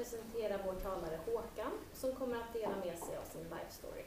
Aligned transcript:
presentera 0.00 0.58
vår 0.66 0.74
talare 0.74 1.18
Håkan 1.26 1.72
som 1.94 2.12
kommer 2.12 2.36
att 2.36 2.52
dela 2.52 2.76
med 2.84 2.98
sig 2.98 3.16
av 3.16 3.26
sin 3.32 3.42
life 3.42 3.70
story. 3.70 4.04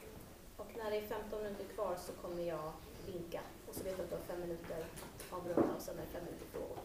Och 0.56 0.66
när 0.76 0.90
det 0.90 0.96
är 0.96 1.02
15 1.02 1.42
minuter 1.42 1.64
kvar 1.74 1.96
så 2.06 2.12
kommer 2.12 2.42
jag 2.42 2.72
vinka 3.06 3.40
och 3.68 3.74
så 3.74 3.84
vet 3.84 3.96
du 3.96 4.02
att 4.02 4.10
du 4.10 4.16
har 4.16 4.22
fem 4.22 4.40
minuter 4.40 4.86
avrunda 5.30 5.74
och 5.76 5.82
sen 5.82 5.94
är 5.98 6.02
det 6.02 6.12
fem 6.12 6.24
minuter 6.24 6.46
frågor. 6.52 6.78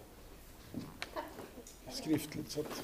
Tack. 1.13 1.25
Skriftligt 1.89 2.51
så 2.51 2.59
att... 2.59 2.83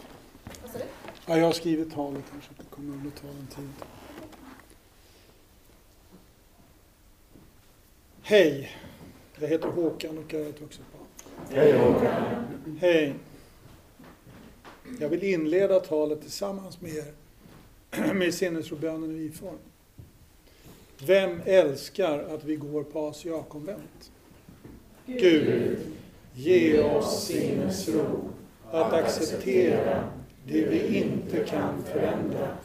Vad 0.61 0.71
sa 0.71 0.77
du? 0.77 0.85
Ja, 1.25 1.37
jag 1.37 1.45
har 1.45 1.53
skrivit 1.53 1.93
talet 1.93 2.23
här 2.31 2.41
så 2.41 2.51
att 2.51 2.57
det 2.57 2.75
kommer 2.75 3.07
att 3.07 3.21
ta 3.21 3.27
en 3.27 3.47
tid. 3.47 3.73
Hej! 8.21 8.71
Jag 9.39 9.47
heter 9.47 9.67
Håkan 9.67 10.17
och 10.17 10.33
jag 10.33 10.41
är 10.41 10.49
ett 10.49 10.61
vuxet 10.61 10.85
barn. 10.93 11.07
Hej 11.49 11.77
Håkan. 11.77 12.77
Hej! 12.81 13.15
Jag 14.99 15.09
vill 15.09 15.23
inleda 15.23 15.79
talet 15.79 16.21
tillsammans 16.21 16.81
med 16.81 16.91
er 16.91 18.13
med 18.13 18.33
sinnesrobönen 18.33 19.11
i 19.11 19.13
vi-form. 19.13 19.57
Vem 21.05 21.41
älskar 21.45 22.19
att 22.19 22.43
vi 22.43 22.55
går 22.55 22.83
på 22.83 23.07
Asiakonvent? 23.07 24.11
Gud, 25.05 25.77
ge 26.33 26.83
oss 26.83 27.25
sinnesro 27.25 28.29
att 28.71 28.93
acceptera 28.93 30.09
det 30.47 30.65
vi 30.65 30.97
inte 30.97 31.45
kan 31.45 31.83
förändra. 31.83 32.57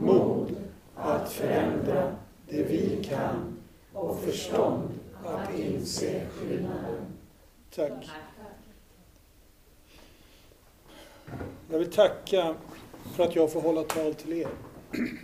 Mod 0.00 0.56
att 0.94 1.32
förändra 1.32 2.16
det 2.48 2.62
vi 2.62 3.04
kan 3.08 3.56
och 3.92 4.20
förstånd 4.20 4.88
att 5.24 5.58
inse 5.58 6.20
skillnaden. 6.30 7.00
Tack. 7.74 8.10
Jag 11.70 11.78
vill 11.78 11.90
tacka 11.90 12.54
för 13.16 13.24
att 13.24 13.36
jag 13.36 13.52
får 13.52 13.60
hålla 13.60 13.82
tal 13.82 14.14
till 14.14 14.32
er, 14.32 14.48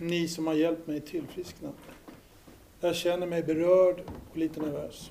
ni 0.00 0.28
som 0.28 0.47
har 0.47 0.55
hjälpt 0.55 0.86
mig 0.86 1.00
tillfriskna. 1.00 1.72
Jag 2.80 2.97
känner 2.97 3.27
mig 3.27 3.42
berörd 3.42 4.03
och 4.30 4.36
lite 4.36 4.61
nervös. 4.61 5.11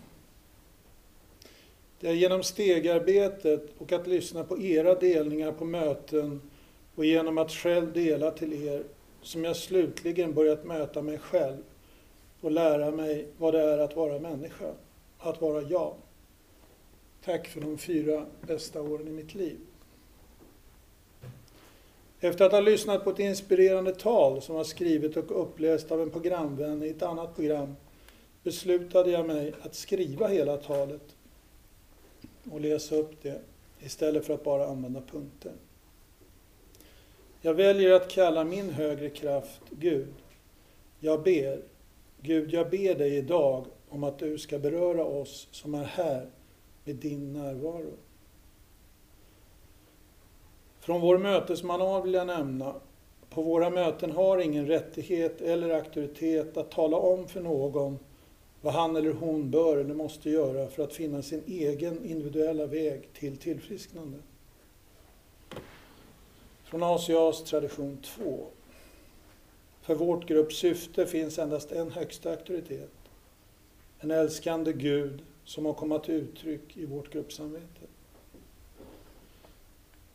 Det 1.99 2.07
är 2.07 2.13
genom 2.13 2.43
stegarbetet 2.43 3.69
och 3.77 3.91
att 3.91 4.07
lyssna 4.07 4.43
på 4.43 4.61
era 4.61 4.95
delningar 4.95 5.51
på 5.51 5.65
möten 5.65 6.41
och 6.95 7.05
genom 7.05 7.37
att 7.37 7.51
själv 7.51 7.93
dela 7.93 8.31
till 8.31 8.67
er 8.67 8.83
som 9.21 9.43
jag 9.43 9.55
slutligen 9.55 10.33
börjat 10.33 10.65
möta 10.65 11.01
mig 11.01 11.17
själv 11.17 11.63
och 12.41 12.51
lära 12.51 12.91
mig 12.91 13.27
vad 13.37 13.53
det 13.53 13.61
är 13.61 13.77
att 13.77 13.95
vara 13.95 14.19
människa, 14.19 14.71
att 15.19 15.41
vara 15.41 15.61
jag. 15.61 15.93
Tack 17.25 17.47
för 17.47 17.61
de 17.61 17.77
fyra 17.77 18.25
bästa 18.41 18.81
åren 18.81 19.07
i 19.07 19.11
mitt 19.11 19.35
liv. 19.35 19.57
Efter 22.25 22.45
att 22.45 22.51
ha 22.51 22.59
lyssnat 22.59 23.03
på 23.03 23.09
ett 23.09 23.19
inspirerande 23.19 23.95
tal 23.95 24.41
som 24.41 24.55
var 24.55 24.63
skrivet 24.63 25.17
och 25.17 25.41
uppläst 25.41 25.91
av 25.91 26.01
en 26.01 26.09
programvän 26.09 26.83
i 26.83 26.89
ett 26.89 27.01
annat 27.01 27.35
program 27.35 27.75
beslutade 28.43 29.11
jag 29.11 29.27
mig 29.27 29.53
att 29.61 29.75
skriva 29.75 30.27
hela 30.27 30.57
talet 30.57 31.15
och 32.51 32.61
läsa 32.61 32.95
upp 32.95 33.11
det 33.21 33.41
istället 33.79 34.25
för 34.25 34.33
att 34.33 34.43
bara 34.43 34.67
använda 34.67 35.01
punkter. 35.01 35.51
Jag 37.41 37.53
väljer 37.53 37.91
att 37.91 38.09
kalla 38.09 38.43
min 38.43 38.69
högre 38.69 39.09
kraft 39.09 39.61
Gud. 39.69 40.13
Jag 40.99 41.23
ber, 41.23 41.61
Gud, 42.21 42.53
jag 42.53 42.69
ber 42.69 42.95
dig 42.95 43.15
idag 43.15 43.65
om 43.89 44.03
att 44.03 44.19
du 44.19 44.37
ska 44.37 44.59
beröra 44.59 45.05
oss 45.05 45.47
som 45.51 45.75
är 45.75 45.83
här 45.83 46.29
med 46.83 46.95
din 46.95 47.33
närvaro. 47.33 47.93
Från 50.85 51.01
vår 51.01 51.17
mötesmanual 51.17 52.03
vill 52.03 52.13
jag 52.13 52.27
nämna, 52.27 52.75
på 53.29 53.41
våra 53.41 53.69
möten 53.69 54.11
har 54.11 54.37
ingen 54.37 54.67
rättighet 54.67 55.41
eller 55.41 55.69
auktoritet 55.69 56.57
att 56.57 56.71
tala 56.71 56.97
om 56.97 57.27
för 57.27 57.41
någon 57.41 57.99
vad 58.61 58.73
han 58.73 58.95
eller 58.95 59.11
hon 59.11 59.51
bör 59.51 59.77
eller 59.77 59.93
måste 59.93 60.29
göra 60.29 60.67
för 60.67 60.83
att 60.83 60.93
finna 60.93 61.21
sin 61.21 61.43
egen 61.47 62.05
individuella 62.05 62.65
väg 62.65 63.09
till 63.13 63.37
tillfrisknande. 63.37 64.17
Från 66.63 66.83
ACAs 66.83 67.43
tradition 67.43 67.97
2. 68.03 68.45
För 69.81 69.95
vårt 69.95 70.25
grupps 70.27 70.55
syfte 70.55 71.05
finns 71.05 71.39
endast 71.39 71.71
en 71.71 71.91
högsta 71.91 72.31
auktoritet. 72.31 72.91
En 73.99 74.11
älskande 74.11 74.73
Gud 74.73 75.21
som 75.45 75.65
har 75.65 75.73
kommit 75.73 76.03
till 76.03 76.13
uttryck 76.13 76.77
i 76.77 76.85
vårt 76.85 77.13
gruppsamvete. 77.13 77.84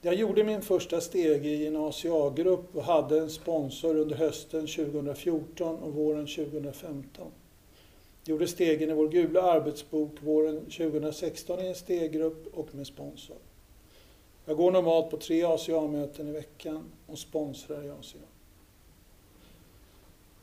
Jag 0.03 0.15
gjorde 0.15 0.45
min 0.45 0.63
första 0.63 1.01
steg 1.01 1.47
i 1.47 1.67
en 1.67 1.77
ACA-grupp 1.77 2.77
och 2.77 2.83
hade 2.83 3.19
en 3.19 3.31
sponsor 3.31 3.97
under 3.97 4.17
hösten 4.17 4.67
2014 4.67 5.77
och 5.77 5.95
våren 5.95 6.27
2015. 6.27 7.27
Gjorde 8.25 8.49
stegen 8.49 8.91
i 8.91 8.93
vår 8.93 9.09
gula 9.09 9.43
arbetsbok 9.43 10.11
våren 10.21 10.61
2016 10.61 11.61
i 11.61 11.67
en 11.67 11.75
steggrupp 11.75 12.47
och 12.55 12.75
med 12.75 12.87
sponsor. 12.87 13.37
Jag 14.45 14.57
går 14.57 14.73
normalt 14.73 15.11
på 15.11 15.17
tre 15.17 15.45
ACA-möten 15.45 16.29
i 16.29 16.33
veckan 16.33 16.85
och 17.07 17.19
sponsrar 17.19 17.85
i 17.85 17.91
ACA. 17.91 18.19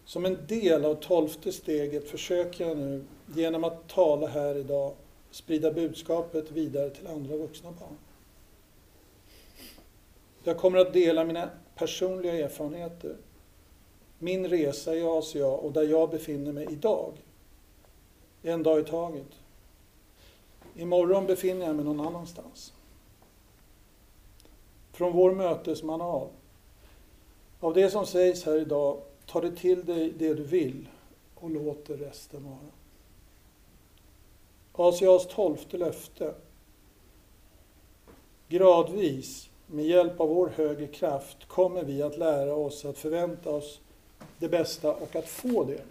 Som 0.05 0.25
en 0.25 0.37
del 0.47 0.85
av 0.85 0.95
tolfte 0.95 1.51
steget 1.51 2.09
försöker 2.09 2.67
jag 2.67 2.77
nu 2.77 3.03
genom 3.35 3.63
att 3.63 3.89
tala 3.89 4.27
här 4.27 4.55
idag 4.55 4.93
sprida 5.31 5.71
budskapet 5.71 6.51
vidare 6.51 6.89
till 6.89 7.07
andra 7.07 7.37
vuxna 7.37 7.71
barn. 7.71 7.97
Jag 10.47 10.57
kommer 10.57 10.77
att 10.77 10.93
dela 10.93 11.23
mina 11.23 11.49
personliga 11.75 12.33
erfarenheter, 12.33 13.17
min 14.19 14.47
resa 14.47 14.95
i 14.95 15.03
Asia 15.03 15.47
och 15.47 15.73
där 15.73 15.83
jag 15.83 16.09
befinner 16.09 16.51
mig 16.51 16.67
idag. 16.71 17.13
En 18.41 18.63
dag 18.63 18.79
i 18.79 18.83
taget. 18.83 19.27
Imorgon 20.75 21.25
befinner 21.25 21.65
jag 21.65 21.75
mig 21.75 21.85
någon 21.85 21.99
annanstans. 21.99 22.73
Från 24.91 25.13
vår 25.13 25.31
mötesmanual. 25.31 26.27
Av 27.59 27.73
det 27.73 27.89
som 27.89 28.05
sägs 28.05 28.43
här 28.43 28.55
idag, 28.55 29.01
ta 29.25 29.41
det 29.41 29.55
till 29.55 29.85
dig 29.85 30.13
det 30.17 30.33
du 30.33 30.43
vill 30.43 30.89
och 31.35 31.49
låt 31.49 31.85
det 31.85 31.95
resten 31.95 32.43
vara. 32.43 32.71
Asias 34.89 35.27
tolfte 35.27 35.77
löfte. 35.77 36.33
Gradvis 38.47 39.46
med 39.67 39.85
hjälp 39.85 40.19
av 40.19 40.29
vår 40.29 40.51
högre 40.55 40.87
kraft 40.87 41.47
kommer 41.47 41.83
vi 41.83 42.01
att 42.01 42.17
lära 42.17 42.55
oss 42.55 42.85
att 42.85 42.97
förvänta 42.97 43.49
oss 43.49 43.79
det 44.39 44.49
bästa 44.49 44.93
och 44.93 45.15
att 45.15 45.29
få 45.29 45.63
det. 45.63 45.81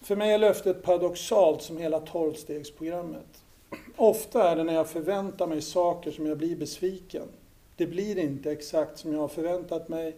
För 0.00 0.16
mig 0.16 0.32
är 0.32 0.38
löftet 0.38 0.82
paradoxalt 0.82 1.62
som 1.62 1.78
hela 1.78 2.00
tolvstegsprogrammet. 2.00 3.42
Ofta 3.96 4.50
är 4.50 4.56
det 4.56 4.64
när 4.64 4.74
jag 4.74 4.88
förväntar 4.88 5.46
mig 5.46 5.62
saker 5.62 6.10
som 6.10 6.26
jag 6.26 6.38
blir 6.38 6.56
besviken. 6.56 7.28
Det 7.76 7.86
blir 7.86 8.18
inte 8.18 8.52
exakt 8.52 8.98
som 8.98 9.12
jag 9.12 9.20
har 9.20 9.28
förväntat 9.28 9.88
mig, 9.88 10.16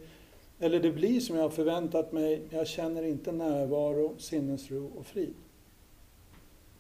eller 0.59 0.81
det 0.81 0.91
blir 0.91 1.21
som 1.21 1.37
jag 1.37 1.43
har 1.43 1.51
förväntat 1.51 2.13
mig, 2.13 2.43
men 2.49 2.59
jag 2.59 2.67
känner 2.67 3.03
inte 3.03 3.33
närvaro, 3.33 4.15
sinnesro 4.19 4.91
och 4.99 5.07
frid. 5.07 5.35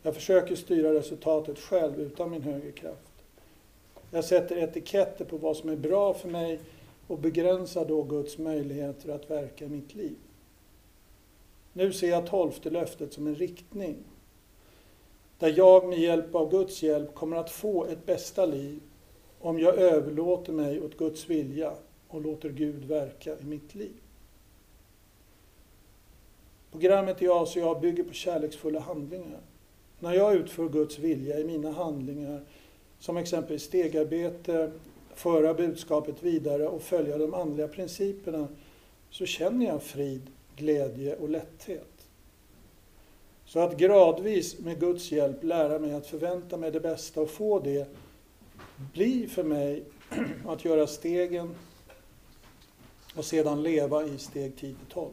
Jag 0.03 0.15
försöker 0.15 0.57
styra 0.57 0.95
resultatet 0.95 1.59
själv 1.59 2.01
utan 2.01 2.31
min 2.31 2.43
högre 2.43 2.73
kraft. 2.73 3.14
Jag 4.15 4.25
sätter 4.25 4.57
etiketter 4.57 5.25
på 5.25 5.37
vad 5.37 5.57
som 5.57 5.69
är 5.69 5.77
bra 5.77 6.15
för 6.15 6.29
mig 6.29 6.61
och 7.07 7.19
begränsar 7.19 7.85
då 7.85 8.03
Guds 8.03 8.39
möjligheter 8.39 9.09
att 9.09 9.31
verka 9.31 9.65
i 9.65 9.69
mitt 9.69 9.95
liv. 9.95 10.17
Nu 11.73 11.93
ser 11.93 12.09
jag 12.09 12.27
tolfte 12.27 12.71
löftet 12.71 13.13
som 13.13 13.27
en 13.27 13.35
riktning. 13.35 13.97
Där 15.39 15.55
jag 15.57 15.89
med 15.89 15.99
hjälp 15.99 16.35
av 16.35 16.51
Guds 16.51 16.83
hjälp 16.83 17.15
kommer 17.15 17.37
att 17.37 17.51
få 17.51 17.85
ett 17.85 18.07
bästa 18.07 18.47
liv 18.47 18.81
om 19.41 19.59
jag 19.59 19.75
överlåter 19.79 20.53
mig 20.53 20.81
åt 20.81 20.99
Guds 20.99 21.31
vilja 21.31 21.73
och 22.09 22.21
låter 22.21 22.49
Gud 22.49 22.85
verka 22.85 23.39
i 23.39 23.45
mitt 23.45 23.75
liv. 23.75 23.97
Programmet 26.71 27.23
i 27.23 27.29
ACA 27.29 27.75
bygger 27.75 28.05
på 28.05 28.13
kärleksfulla 28.13 28.81
handlingar. 28.81 29.41
När 29.99 30.13
jag 30.13 30.35
utför 30.35 30.69
Guds 30.69 30.99
vilja 30.99 31.39
i 31.39 31.45
mina 31.45 31.73
handlingar 31.73 32.45
som 32.99 33.17
exempelvis 33.17 33.63
stegarbete, 33.63 34.73
föra 35.15 35.55
budskapet 35.55 36.23
vidare 36.23 36.69
och 36.69 36.83
följa 36.83 37.19
de 37.19 37.35
andliga 37.35 37.69
principerna, 37.69 38.49
så 39.11 39.27
känner 39.27 39.67
jag 39.67 39.83
frid, 39.83 40.31
glädje 40.57 41.17
och 41.17 41.29
lätthet. 41.29 42.07
Så 43.47 43.61
att 43.61 43.77
gradvis 43.77 44.59
med 44.59 44.81
Guds 44.81 45.13
hjälp 45.13 45.45
lära 45.45 45.79
mig 45.79 45.95
att 45.95 46.07
förvänta 46.07 46.57
mig 46.57 46.71
det 46.71 46.81
bästa 46.81 47.21
och 47.21 47.31
få 47.31 47.61
det, 47.61 47.87
blir 48.93 49.29
för 49.29 49.45
mig 49.45 49.83
att 50.47 50.65
göra 50.65 50.87
stegen 50.87 51.55
och 53.17 53.25
sedan 53.25 53.63
leva 53.63 54.05
i 54.05 54.19
steg 54.19 54.57
10 54.57 54.75
12. 54.89 55.11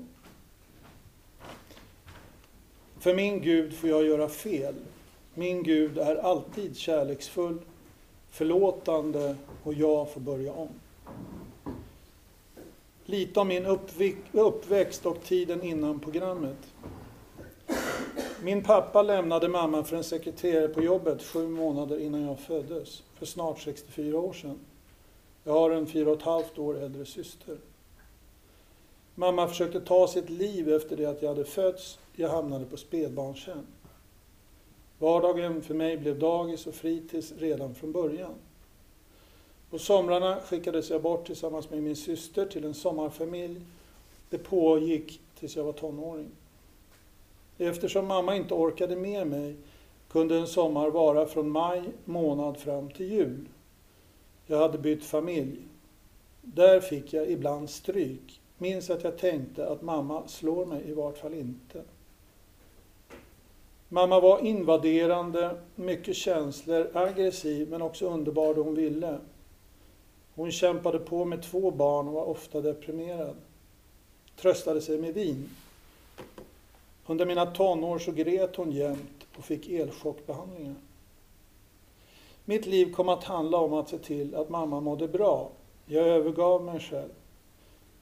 För 2.99 3.15
min 3.15 3.41
Gud 3.41 3.73
får 3.73 3.89
jag 3.89 4.05
göra 4.05 4.29
fel. 4.29 4.75
Min 5.33 5.63
Gud 5.63 5.97
är 5.97 6.15
alltid 6.15 6.77
kärleksfull 6.77 7.59
förlåtande 8.31 9.35
och 9.63 9.73
jag 9.73 10.11
får 10.11 10.21
börja 10.21 10.53
om. 10.53 10.69
Lite 13.05 13.39
om 13.39 13.47
min 13.47 13.65
uppväxt 14.31 15.05
och 15.05 15.23
tiden 15.23 15.63
innan 15.63 15.99
programmet. 15.99 16.57
Min 18.43 18.63
pappa 18.63 19.01
lämnade 19.01 19.47
mamma 19.47 19.83
för 19.83 19.97
en 19.97 20.03
sekreterare 20.03 20.67
på 20.67 20.83
jobbet 20.83 21.23
sju 21.23 21.47
månader 21.47 21.99
innan 21.99 22.21
jag 22.21 22.39
föddes, 22.39 23.03
för 23.13 23.25
snart 23.25 23.59
64 23.59 24.19
år 24.19 24.33
sedan. 24.33 24.59
Jag 25.43 25.53
har 25.53 25.71
en 25.71 25.87
fyra 25.87 26.09
och 26.11 26.17
ett 26.17 26.23
halvt 26.23 26.57
år 26.57 26.77
äldre 26.77 27.05
syster. 27.05 27.57
Mamma 29.15 29.47
försökte 29.47 29.81
ta 29.81 30.07
sitt 30.07 30.29
liv 30.29 30.73
efter 30.73 30.97
det 30.97 31.05
att 31.05 31.21
jag 31.21 31.29
hade 31.29 31.45
fötts. 31.45 31.99
Jag 32.13 32.29
hamnade 32.29 32.65
på 32.65 32.77
spädbarnshem. 32.77 33.65
Vardagen 35.01 35.61
för 35.61 35.73
mig 35.73 35.97
blev 35.97 36.19
dagis 36.19 36.67
och 36.67 36.73
fritids 36.73 37.33
redan 37.37 37.75
från 37.75 37.91
början. 37.91 38.33
På 39.69 39.79
somrarna 39.79 40.39
skickades 40.41 40.89
jag 40.89 41.01
bort 41.01 41.25
tillsammans 41.25 41.69
med 41.69 41.83
min 41.83 41.95
syster 41.95 42.45
till 42.45 42.65
en 42.65 42.73
sommarfamilj. 42.73 43.61
Det 44.29 44.37
pågick 44.37 45.21
tills 45.39 45.55
jag 45.55 45.63
var 45.63 45.73
tonåring. 45.73 46.29
Eftersom 47.57 48.07
mamma 48.07 48.35
inte 48.35 48.53
orkade 48.53 48.95
med 48.95 49.27
mig 49.27 49.55
kunde 50.09 50.37
en 50.37 50.47
sommar 50.47 50.89
vara 50.89 51.25
från 51.25 51.49
maj 51.49 51.83
månad 52.05 52.57
fram 52.57 52.89
till 52.91 53.11
jul. 53.11 53.45
Jag 54.45 54.57
hade 54.57 54.77
bytt 54.77 55.03
familj. 55.03 55.59
Där 56.41 56.79
fick 56.79 57.13
jag 57.13 57.29
ibland 57.29 57.69
stryk. 57.69 58.41
Minns 58.57 58.89
att 58.89 59.03
jag 59.03 59.17
tänkte 59.17 59.67
att 59.67 59.81
mamma 59.81 60.27
slår 60.27 60.65
mig 60.65 60.89
i 60.89 60.93
vart 60.93 61.17
fall 61.17 61.33
inte. 61.33 61.83
Mamma 63.93 64.19
var 64.19 64.39
invaderande, 64.39 65.55
mycket 65.75 66.15
känslor, 66.15 66.89
aggressiv 66.93 67.69
men 67.69 67.81
också 67.81 68.09
underbar 68.09 68.53
då 68.53 68.63
hon 68.63 68.75
ville. 68.75 69.17
Hon 70.35 70.51
kämpade 70.51 70.99
på 70.99 71.25
med 71.25 71.43
två 71.43 71.71
barn 71.71 72.07
och 72.07 72.13
var 72.13 72.25
ofta 72.25 72.61
deprimerad. 72.61 73.35
Tröstade 74.35 74.81
sig 74.81 74.97
med 74.97 75.13
vin. 75.13 75.49
Under 77.05 77.25
mina 77.25 77.45
tonår 77.45 77.99
så 77.99 78.11
grät 78.11 78.55
hon 78.55 78.71
jämt 78.71 79.27
och 79.37 79.43
fick 79.43 79.69
elchockbehandlingar. 79.69 80.75
Mitt 82.45 82.65
liv 82.65 82.93
kom 82.93 83.09
att 83.09 83.23
handla 83.23 83.57
om 83.57 83.73
att 83.73 83.89
se 83.89 83.97
till 83.97 84.35
att 84.35 84.49
mamma 84.49 84.79
mådde 84.79 85.07
bra. 85.07 85.49
Jag 85.85 86.07
övergav 86.07 86.63
mig 86.63 86.79
själv. 86.79 87.11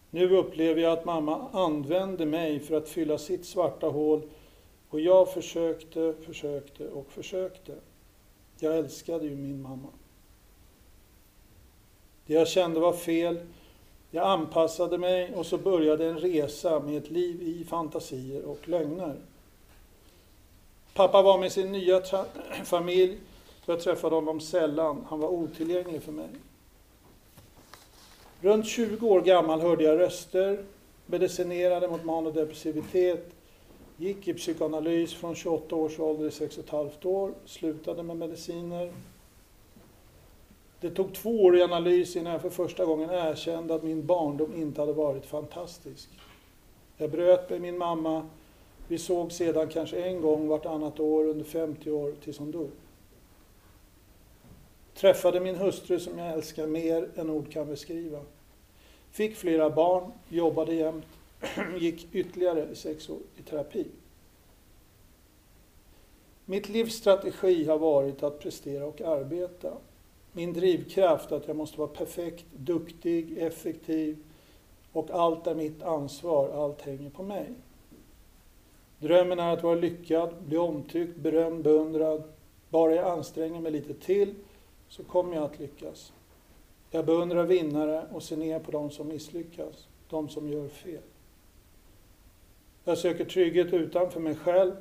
Nu 0.09 0.37
upplever 0.37 0.81
jag 0.81 0.93
att 0.93 1.05
mamma 1.05 1.47
använde 1.51 2.25
mig 2.25 2.59
för 2.59 2.77
att 2.77 2.89
fylla 2.89 3.17
sitt 3.17 3.45
svarta 3.45 3.87
hål 3.87 4.21
och 4.89 4.99
jag 4.99 5.33
försökte, 5.33 6.13
försökte 6.25 6.87
och 6.87 7.11
försökte. 7.11 7.75
Jag 8.59 8.77
älskade 8.77 9.25
ju 9.25 9.35
min 9.35 9.61
mamma. 9.61 9.89
Det 12.25 12.33
jag 12.33 12.47
kände 12.47 12.79
var 12.79 12.93
fel. 12.93 13.39
Jag 14.11 14.27
anpassade 14.27 14.97
mig 14.97 15.35
och 15.35 15.45
så 15.45 15.57
började 15.57 16.07
en 16.07 16.19
resa 16.19 16.79
med 16.79 16.97
ett 16.97 17.11
liv 17.11 17.41
i 17.41 17.65
fantasier 17.65 18.45
och 18.45 18.67
lögner. 18.67 19.15
Pappa 20.93 21.21
var 21.21 21.37
med 21.37 21.51
sin 21.51 21.71
nya 21.71 22.01
familj, 22.63 23.17
och 23.65 23.69
jag 23.73 23.81
träffade 23.81 24.15
honom 24.15 24.39
sällan. 24.39 25.05
Han 25.09 25.19
var 25.19 25.29
otillgänglig 25.29 26.03
för 26.03 26.11
mig. 26.11 26.29
Runt 28.41 28.67
20 28.67 29.07
år 29.07 29.21
gammal 29.21 29.61
hörde 29.61 29.83
jag 29.83 29.99
röster, 29.99 30.65
medicinerade 31.05 31.87
mot 31.87 32.03
manodepressivitet, 32.03 33.31
gick 33.99 34.27
i 34.27 34.33
psykoanalys 34.33 35.13
från 35.13 35.35
28 35.35 35.75
års 35.75 35.99
ålder 35.99 36.25
i 36.25 36.29
6,5 36.29 37.05
år, 37.05 37.33
slutade 37.45 38.03
med 38.03 38.17
mediciner, 38.17 38.91
det 40.81 40.89
tog 40.89 41.13
två 41.13 41.43
år 41.43 41.57
i 41.57 41.63
analys 41.63 42.15
innan 42.15 42.33
jag 42.33 42.41
för 42.41 42.49
första 42.49 42.85
gången 42.85 43.09
erkände 43.09 43.75
att 43.75 43.83
min 43.83 44.05
barndom 44.05 44.55
inte 44.55 44.81
hade 44.81 44.93
varit 44.93 45.25
fantastisk. 45.25 46.09
Jag 46.97 47.11
bröt 47.11 47.49
med 47.49 47.61
min 47.61 47.77
mamma. 47.77 48.29
Vi 48.87 48.97
såg 48.97 49.31
sedan 49.31 49.67
kanske 49.67 50.01
en 50.01 50.21
gång 50.21 50.47
vartannat 50.47 50.99
år 50.99 51.25
under 51.25 51.45
50 51.45 51.91
år 51.91 52.13
tills 52.23 52.37
hon 52.37 52.51
dog. 52.51 52.69
Träffade 54.93 55.39
min 55.39 55.55
hustru 55.55 55.99
som 55.99 56.17
jag 56.17 56.33
älskar 56.33 56.67
mer 56.67 57.09
än 57.15 57.29
ord 57.29 57.51
kan 57.51 57.67
beskriva. 57.67 58.19
Fick 59.11 59.35
flera 59.35 59.69
barn, 59.69 60.11
jobbade 60.29 60.73
jämt, 60.73 61.05
gick 61.79 62.07
ytterligare 62.11 62.75
sex 62.75 63.09
år 63.09 63.19
i 63.37 63.41
terapi. 63.41 63.87
Mitt 66.45 66.69
livs 66.69 66.93
strategi 66.93 67.65
har 67.65 67.77
varit 67.77 68.23
att 68.23 68.39
prestera 68.39 68.85
och 68.85 69.01
arbeta 69.01 69.73
min 70.31 70.53
drivkraft 70.53 71.31
att 71.31 71.47
jag 71.47 71.55
måste 71.55 71.77
vara 71.79 71.89
perfekt, 71.89 72.45
duktig, 72.57 73.37
effektiv 73.37 74.17
och 74.91 75.09
allt 75.11 75.47
är 75.47 75.55
mitt 75.55 75.83
ansvar, 75.83 76.49
allt 76.49 76.81
hänger 76.81 77.09
på 77.09 77.23
mig. 77.23 77.53
Drömmen 78.99 79.39
är 79.39 79.53
att 79.53 79.63
vara 79.63 79.75
lyckad, 79.75 80.33
bli 80.47 80.57
omtyckt, 80.57 81.17
berömd, 81.17 81.63
beundrad. 81.63 82.23
Bara 82.69 82.95
jag 82.95 83.07
anstränger 83.07 83.59
mig 83.59 83.71
lite 83.71 83.93
till 83.93 84.35
så 84.89 85.03
kommer 85.03 85.35
jag 85.35 85.43
att 85.43 85.59
lyckas. 85.59 86.13
Jag 86.91 87.05
beundrar 87.05 87.43
vinnare 87.43 88.05
och 88.13 88.23
ser 88.23 88.37
ner 88.37 88.59
på 88.59 88.71
de 88.71 88.91
som 88.91 89.07
misslyckas, 89.07 89.87
de 90.09 90.29
som 90.29 90.49
gör 90.49 90.67
fel. 90.67 91.01
Jag 92.89 92.97
söker 92.97 93.25
trygghet 93.25 93.73
utanför 93.73 94.19
mig 94.19 94.35
själv 94.35 94.71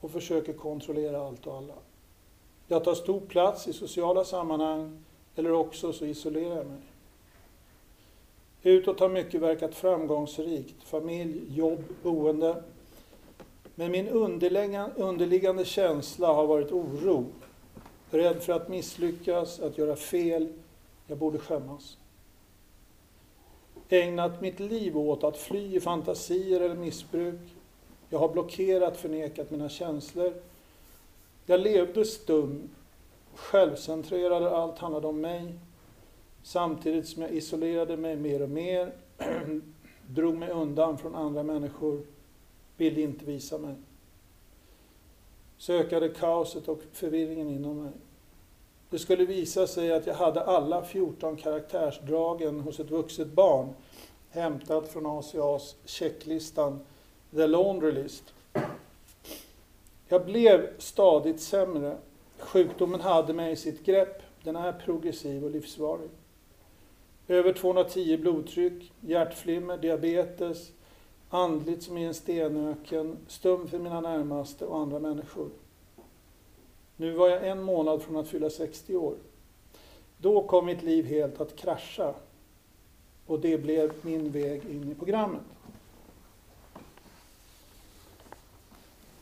och 0.00 0.10
försöker 0.10 0.52
kontrollera 0.52 1.26
allt 1.26 1.46
och 1.46 1.56
alla. 1.56 1.74
Jag 2.68 2.84
tar 2.84 2.94
stor 2.94 3.20
plats 3.20 3.68
i 3.68 3.72
sociala 3.72 4.24
sammanhang 4.24 5.04
eller 5.36 5.52
också 5.52 5.92
så 5.92 6.04
isolerar 6.04 6.56
jag 6.56 6.66
mig. 6.66 6.78
Utåt 8.62 9.00
har 9.00 9.08
mycket 9.08 9.40
verkat 9.40 9.74
framgångsrikt, 9.74 10.82
familj, 10.84 11.42
jobb, 11.56 11.84
boende. 12.02 12.62
Men 13.74 13.90
min 13.90 14.08
underliggande 14.96 15.64
känsla 15.64 16.32
har 16.32 16.46
varit 16.46 16.72
oro. 16.72 17.26
Rädd 18.10 18.42
för 18.42 18.52
att 18.52 18.68
misslyckas, 18.68 19.60
att 19.60 19.78
göra 19.78 19.96
fel. 19.96 20.48
Jag 21.06 21.18
borde 21.18 21.38
skämmas. 21.38 21.96
Ägnat 23.92 24.40
mitt 24.40 24.60
liv 24.60 24.98
åt 24.98 25.24
att 25.24 25.36
fly 25.38 25.76
i 25.76 25.80
fantasier 25.80 26.60
eller 26.60 26.74
missbruk. 26.74 27.40
Jag 28.08 28.18
har 28.18 28.28
blockerat, 28.28 28.96
förnekat 28.96 29.50
mina 29.50 29.68
känslor 29.68 30.32
jag 31.46 31.60
levde 31.60 32.04
stum, 32.04 32.70
självcentrerad 33.34 34.42
där 34.42 34.50
allt 34.50 34.78
handlade 34.78 35.06
om 35.06 35.20
mig. 35.20 35.54
Samtidigt 36.42 37.08
som 37.08 37.22
jag 37.22 37.30
isolerade 37.30 37.96
mig 37.96 38.16
mer 38.16 38.42
och 38.42 38.50
mer, 38.50 38.92
drog 40.06 40.36
mig 40.36 40.50
undan 40.50 40.98
från 40.98 41.14
andra 41.14 41.42
människor, 41.42 42.02
ville 42.76 43.00
inte 43.00 43.24
visa 43.24 43.58
mig. 43.58 43.74
Sökade 45.58 46.08
kaoset 46.08 46.68
och 46.68 46.80
förvirringen 46.92 47.48
inom 47.48 47.82
mig. 47.82 47.92
Det 48.92 48.98
skulle 48.98 49.24
visa 49.24 49.66
sig 49.66 49.92
att 49.92 50.06
jag 50.06 50.14
hade 50.14 50.42
alla 50.42 50.84
14 50.84 51.36
karaktärsdragen 51.36 52.60
hos 52.60 52.80
ett 52.80 52.90
vuxet 52.90 53.28
barn, 53.28 53.68
hämtat 54.30 54.88
från 54.88 55.06
ACAs 55.06 55.76
checklistan 55.84 56.80
The 57.30 57.46
Laundry 57.46 57.92
List. 57.92 58.24
Jag 60.08 60.24
blev 60.24 60.78
stadigt 60.78 61.40
sämre. 61.40 61.96
Sjukdomen 62.38 63.00
hade 63.00 63.32
mig 63.32 63.52
i 63.52 63.56
sitt 63.56 63.84
grepp. 63.84 64.22
Den 64.44 64.56
är 64.56 64.72
progressiv 64.72 65.44
och 65.44 65.50
livsvarig. 65.50 66.10
Över 67.28 67.52
210 67.52 68.16
blodtryck, 68.16 68.92
hjärtflimmer, 69.00 69.76
diabetes, 69.76 70.72
andligt 71.30 71.82
som 71.82 71.98
i 71.98 72.04
en 72.04 72.14
stenöken, 72.14 73.16
stum 73.28 73.68
för 73.68 73.78
mina 73.78 74.00
närmaste 74.00 74.64
och 74.64 74.78
andra 74.78 74.98
människor. 74.98 75.48
Nu 77.02 77.12
var 77.12 77.28
jag 77.28 77.48
en 77.48 77.62
månad 77.62 78.02
från 78.02 78.16
att 78.16 78.28
fylla 78.28 78.50
60 78.50 78.96
år. 78.96 79.14
Då 80.18 80.42
kom 80.42 80.66
mitt 80.66 80.82
liv 80.82 81.06
helt 81.06 81.40
att 81.40 81.56
krascha 81.56 82.14
och 83.26 83.40
det 83.40 83.58
blev 83.58 83.92
min 84.02 84.30
väg 84.30 84.64
in 84.64 84.92
i 84.92 84.94
programmet. 84.94 85.40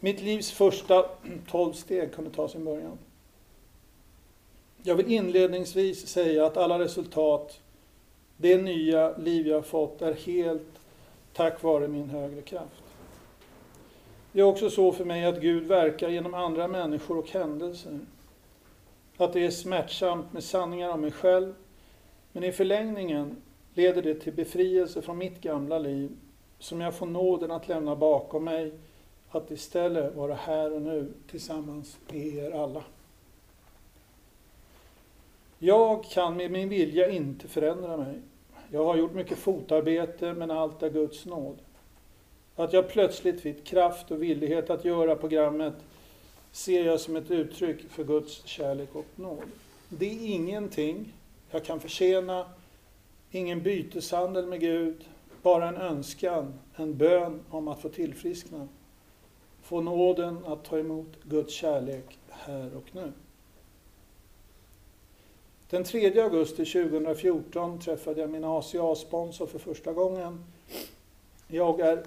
Mitt 0.00 0.20
livs 0.20 0.50
första 0.50 1.06
tolv 1.50 1.72
steg 1.72 2.14
kunde 2.14 2.30
ta 2.30 2.48
sin 2.48 2.64
början. 2.64 2.98
Jag 4.82 4.94
vill 4.94 5.12
inledningsvis 5.12 6.06
säga 6.06 6.46
att 6.46 6.56
alla 6.56 6.78
resultat, 6.78 7.60
det 8.36 8.56
nya 8.56 9.16
liv 9.16 9.46
jag 9.46 9.66
fått, 9.66 10.02
är 10.02 10.14
helt 10.14 10.80
tack 11.32 11.62
vare 11.62 11.88
min 11.88 12.10
högre 12.10 12.42
kraft. 12.42 12.89
Det 14.32 14.40
är 14.40 14.44
också 14.44 14.70
så 14.70 14.92
för 14.92 15.04
mig 15.04 15.24
att 15.24 15.40
Gud 15.40 15.66
verkar 15.66 16.08
genom 16.08 16.34
andra 16.34 16.68
människor 16.68 17.18
och 17.18 17.30
händelser. 17.30 17.98
Att 19.16 19.32
det 19.32 19.46
är 19.46 19.50
smärtsamt 19.50 20.32
med 20.32 20.44
sanningar 20.44 20.90
om 20.90 21.00
mig 21.00 21.12
själv, 21.12 21.54
men 22.32 22.44
i 22.44 22.52
förlängningen 22.52 23.36
leder 23.74 24.02
det 24.02 24.14
till 24.14 24.32
befrielse 24.32 25.02
från 25.02 25.18
mitt 25.18 25.40
gamla 25.40 25.78
liv 25.78 26.16
som 26.58 26.80
jag 26.80 26.94
får 26.94 27.06
nåden 27.06 27.50
att 27.50 27.68
lämna 27.68 27.96
bakom 27.96 28.44
mig 28.44 28.72
att 29.30 29.50
istället 29.50 30.14
vara 30.14 30.34
här 30.34 30.72
och 30.72 30.82
nu 30.82 31.12
tillsammans 31.30 31.98
med 32.08 32.26
er 32.26 32.50
alla. 32.50 32.84
Jag 35.58 36.04
kan 36.04 36.36
med 36.36 36.50
min 36.50 36.68
vilja 36.68 37.10
inte 37.10 37.48
förändra 37.48 37.96
mig. 37.96 38.14
Jag 38.70 38.84
har 38.84 38.96
gjort 38.96 39.14
mycket 39.14 39.38
fotarbete, 39.38 40.34
men 40.34 40.50
allt 40.50 40.82
är 40.82 40.90
Guds 40.90 41.26
nåd. 41.26 41.58
Att 42.60 42.72
jag 42.72 42.88
plötsligt 42.88 43.40
fick 43.40 43.64
kraft 43.64 44.10
och 44.10 44.22
villighet 44.22 44.70
att 44.70 44.84
göra 44.84 45.16
programmet 45.16 45.74
ser 46.52 46.84
jag 46.84 47.00
som 47.00 47.16
ett 47.16 47.30
uttryck 47.30 47.90
för 47.90 48.04
Guds 48.04 48.46
kärlek 48.46 48.88
och 48.94 49.06
nåd. 49.16 49.44
Det 49.88 50.06
är 50.06 50.34
ingenting 50.34 51.12
jag 51.50 51.64
kan 51.64 51.80
förtjäna, 51.80 52.46
ingen 53.30 53.62
byteshandel 53.62 54.46
med 54.46 54.60
Gud, 54.60 55.04
bara 55.42 55.68
en 55.68 55.76
önskan, 55.76 56.58
en 56.76 56.96
bön 56.96 57.40
om 57.50 57.68
att 57.68 57.80
få 57.80 57.88
tillfriskna. 57.88 58.68
Få 59.62 59.80
nåden 59.80 60.44
att 60.46 60.64
ta 60.64 60.78
emot 60.78 61.08
Guds 61.22 61.54
kärlek 61.54 62.18
här 62.28 62.76
och 62.76 62.94
nu. 62.94 63.12
Den 65.70 65.84
3 65.84 66.20
augusti 66.20 66.64
2014 66.64 67.80
träffade 67.80 68.20
jag 68.20 68.30
min 68.30 68.44
ACA-sponsor 68.44 69.46
för 69.46 69.58
första 69.58 69.92
gången. 69.92 70.44
Jag 71.48 71.80
är 71.80 72.04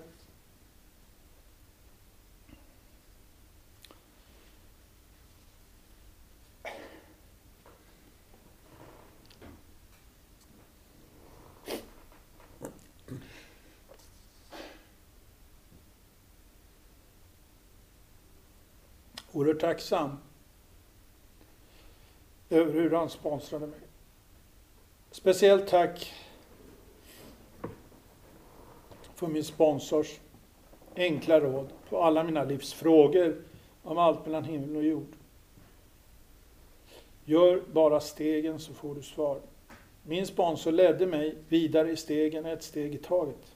oerhört 19.34 19.60
tacksam 19.60 20.18
över 22.50 22.74
hur 22.74 22.92
han 22.92 23.10
sponsrade 23.10 23.68
mig. 23.68 23.80
Speciellt 25.12 25.68
tack 25.68 26.14
för 29.16 29.28
min 29.28 29.44
sponsors 29.44 30.20
enkla 30.96 31.40
råd 31.40 31.68
på 31.90 32.04
alla 32.04 32.24
mina 32.24 32.44
livsfrågor 32.44 33.42
om 33.84 33.98
allt 33.98 34.26
mellan 34.26 34.44
himmel 34.44 34.76
och 34.76 34.84
jord. 34.84 35.16
Gör 37.26 37.62
bara 37.72 38.00
stegen 38.00 38.60
så 38.60 38.74
får 38.74 38.96
du 38.96 39.02
svar. 39.02 39.40
Min 40.04 40.28
sponsor 40.28 40.72
ledde 40.72 41.06
mig 41.06 41.36
vidare 41.50 41.92
i 41.92 41.96
stegen, 41.96 42.46
ett 42.46 42.64
steg 42.64 42.96
i 42.96 42.98
taget. 42.98 43.56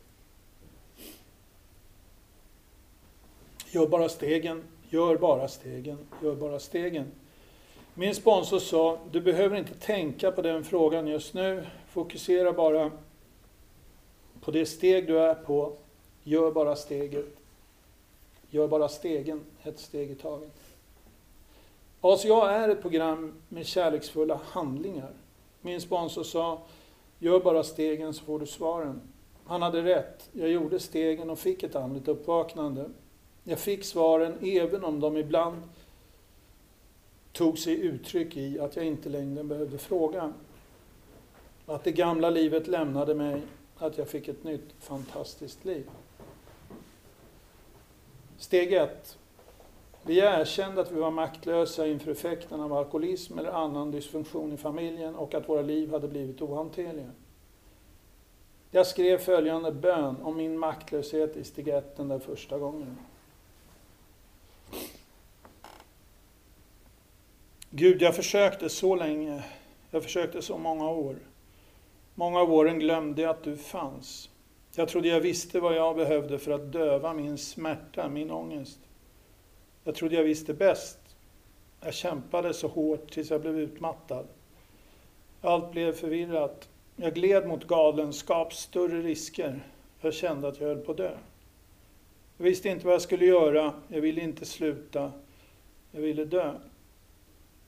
Gör 3.71 3.87
bara 3.87 4.09
stegen, 4.09 4.63
gör 4.89 5.17
bara 5.17 5.47
stegen, 5.47 5.97
gör 6.23 6.35
bara 6.35 6.59
stegen. 6.59 7.11
Min 7.93 8.15
sponsor 8.15 8.59
sa, 8.59 8.99
du 9.11 9.21
behöver 9.21 9.57
inte 9.57 9.73
tänka 9.73 10.31
på 10.31 10.41
den 10.41 10.63
frågan 10.63 11.07
just 11.07 11.33
nu. 11.33 11.65
Fokusera 11.89 12.53
bara 12.53 12.91
på 14.41 14.51
det 14.51 14.65
steg 14.65 15.07
du 15.07 15.19
är 15.19 15.35
på. 15.35 15.73
Gör 16.23 16.51
bara 16.51 16.75
steget. 16.75 17.25
Gör 18.49 18.67
bara 18.67 18.89
stegen, 18.89 19.41
ett 19.63 19.79
steg 19.79 20.11
i 20.11 20.15
taget. 20.15 20.53
Alltså, 22.01 22.33
ACA 22.33 22.51
är 22.51 22.69
ett 22.69 22.81
program 22.81 23.33
med 23.49 23.65
kärleksfulla 23.65 24.39
handlingar. 24.43 25.11
Min 25.61 25.81
sponsor 25.81 26.23
sa, 26.23 26.61
gör 27.19 27.39
bara 27.39 27.63
stegen 27.63 28.13
så 28.13 28.25
får 28.25 28.39
du 28.39 28.45
svaren. 28.45 29.01
Han 29.45 29.61
hade 29.61 29.83
rätt. 29.83 30.29
Jag 30.31 30.49
gjorde 30.49 30.79
stegen 30.79 31.29
och 31.29 31.39
fick 31.39 31.63
ett 31.63 31.75
andligt 31.75 32.07
uppvaknande. 32.07 32.89
Jag 33.49 33.59
fick 33.59 33.83
svaren 33.83 34.37
även 34.41 34.83
om 34.83 34.99
de 34.99 35.17
ibland 35.17 35.61
tog 37.31 37.59
sig 37.59 37.81
uttryck 37.81 38.37
i 38.37 38.59
att 38.59 38.75
jag 38.75 38.85
inte 38.85 39.09
längre 39.09 39.43
behövde 39.43 39.77
fråga. 39.77 40.33
Att 41.65 41.83
det 41.83 41.91
gamla 41.91 42.29
livet 42.29 42.67
lämnade 42.67 43.15
mig, 43.15 43.41
att 43.77 43.97
jag 43.97 44.07
fick 44.07 44.27
ett 44.27 44.43
nytt 44.43 44.73
fantastiskt 44.79 45.65
liv. 45.65 45.89
Steg 48.37 48.73
1. 48.73 49.17
Vi 50.03 50.19
erkände 50.19 50.81
att 50.81 50.91
vi 50.91 50.99
var 50.99 51.11
maktlösa 51.11 51.87
inför 51.87 52.11
effekten 52.11 52.59
av 52.59 52.73
alkoholism 52.73 53.39
eller 53.39 53.51
annan 53.51 53.91
dysfunktion 53.91 54.53
i 54.53 54.57
familjen 54.57 55.15
och 55.15 55.33
att 55.33 55.49
våra 55.49 55.61
liv 55.61 55.91
hade 55.91 56.07
blivit 56.07 56.41
ohanterliga. 56.41 57.11
Jag 58.71 58.87
skrev 58.87 59.17
följande 59.17 59.71
bön 59.71 60.15
om 60.21 60.37
min 60.37 60.59
maktlöshet 60.59 61.37
i 61.37 61.43
steg 61.43 61.67
1 61.67 61.97
den 61.97 62.07
där 62.07 62.19
första 62.19 62.57
gången. 62.57 62.97
Gud, 67.79 68.01
jag 68.01 68.15
försökte 68.15 68.69
så 68.69 68.95
länge. 68.95 69.43
Jag 69.91 70.03
försökte 70.03 70.41
så 70.41 70.57
många 70.57 70.89
år. 70.89 71.15
Många 72.15 72.39
av 72.39 72.53
åren 72.53 72.79
glömde 72.79 73.21
jag 73.21 73.31
att 73.31 73.43
du 73.43 73.57
fanns. 73.57 74.29
Jag 74.75 74.89
trodde 74.89 75.07
jag 75.07 75.21
visste 75.21 75.59
vad 75.59 75.75
jag 75.75 75.95
behövde 75.95 76.39
för 76.39 76.51
att 76.51 76.71
döva 76.71 77.13
min 77.13 77.37
smärta, 77.37 78.09
min 78.09 78.31
ångest. 78.31 78.79
Jag 79.83 79.95
trodde 79.95 80.15
jag 80.15 80.23
visste 80.23 80.53
bäst. 80.53 80.99
Jag 81.81 81.93
kämpade 81.93 82.53
så 82.53 82.67
hårt 82.67 83.11
tills 83.11 83.29
jag 83.29 83.41
blev 83.41 83.59
utmattad. 83.59 84.27
Allt 85.41 85.71
blev 85.71 85.93
förvirrat. 85.93 86.69
Jag 86.95 87.13
gled 87.13 87.47
mot 87.47 87.67
galenskap, 87.67 88.53
större 88.53 89.01
risker. 89.01 89.59
Jag 90.01 90.13
kände 90.13 90.47
att 90.47 90.59
jag 90.59 90.67
höll 90.67 90.79
på 90.81 90.91
att 90.91 90.97
dö. 90.97 91.17
Jag 92.37 92.43
visste 92.43 92.69
inte 92.69 92.85
vad 92.85 92.93
jag 92.93 93.01
skulle 93.01 93.25
göra. 93.25 93.73
Jag 93.87 94.01
ville 94.01 94.21
inte 94.21 94.45
sluta. 94.45 95.11
Jag 95.91 96.01
ville 96.01 96.25
dö. 96.25 96.53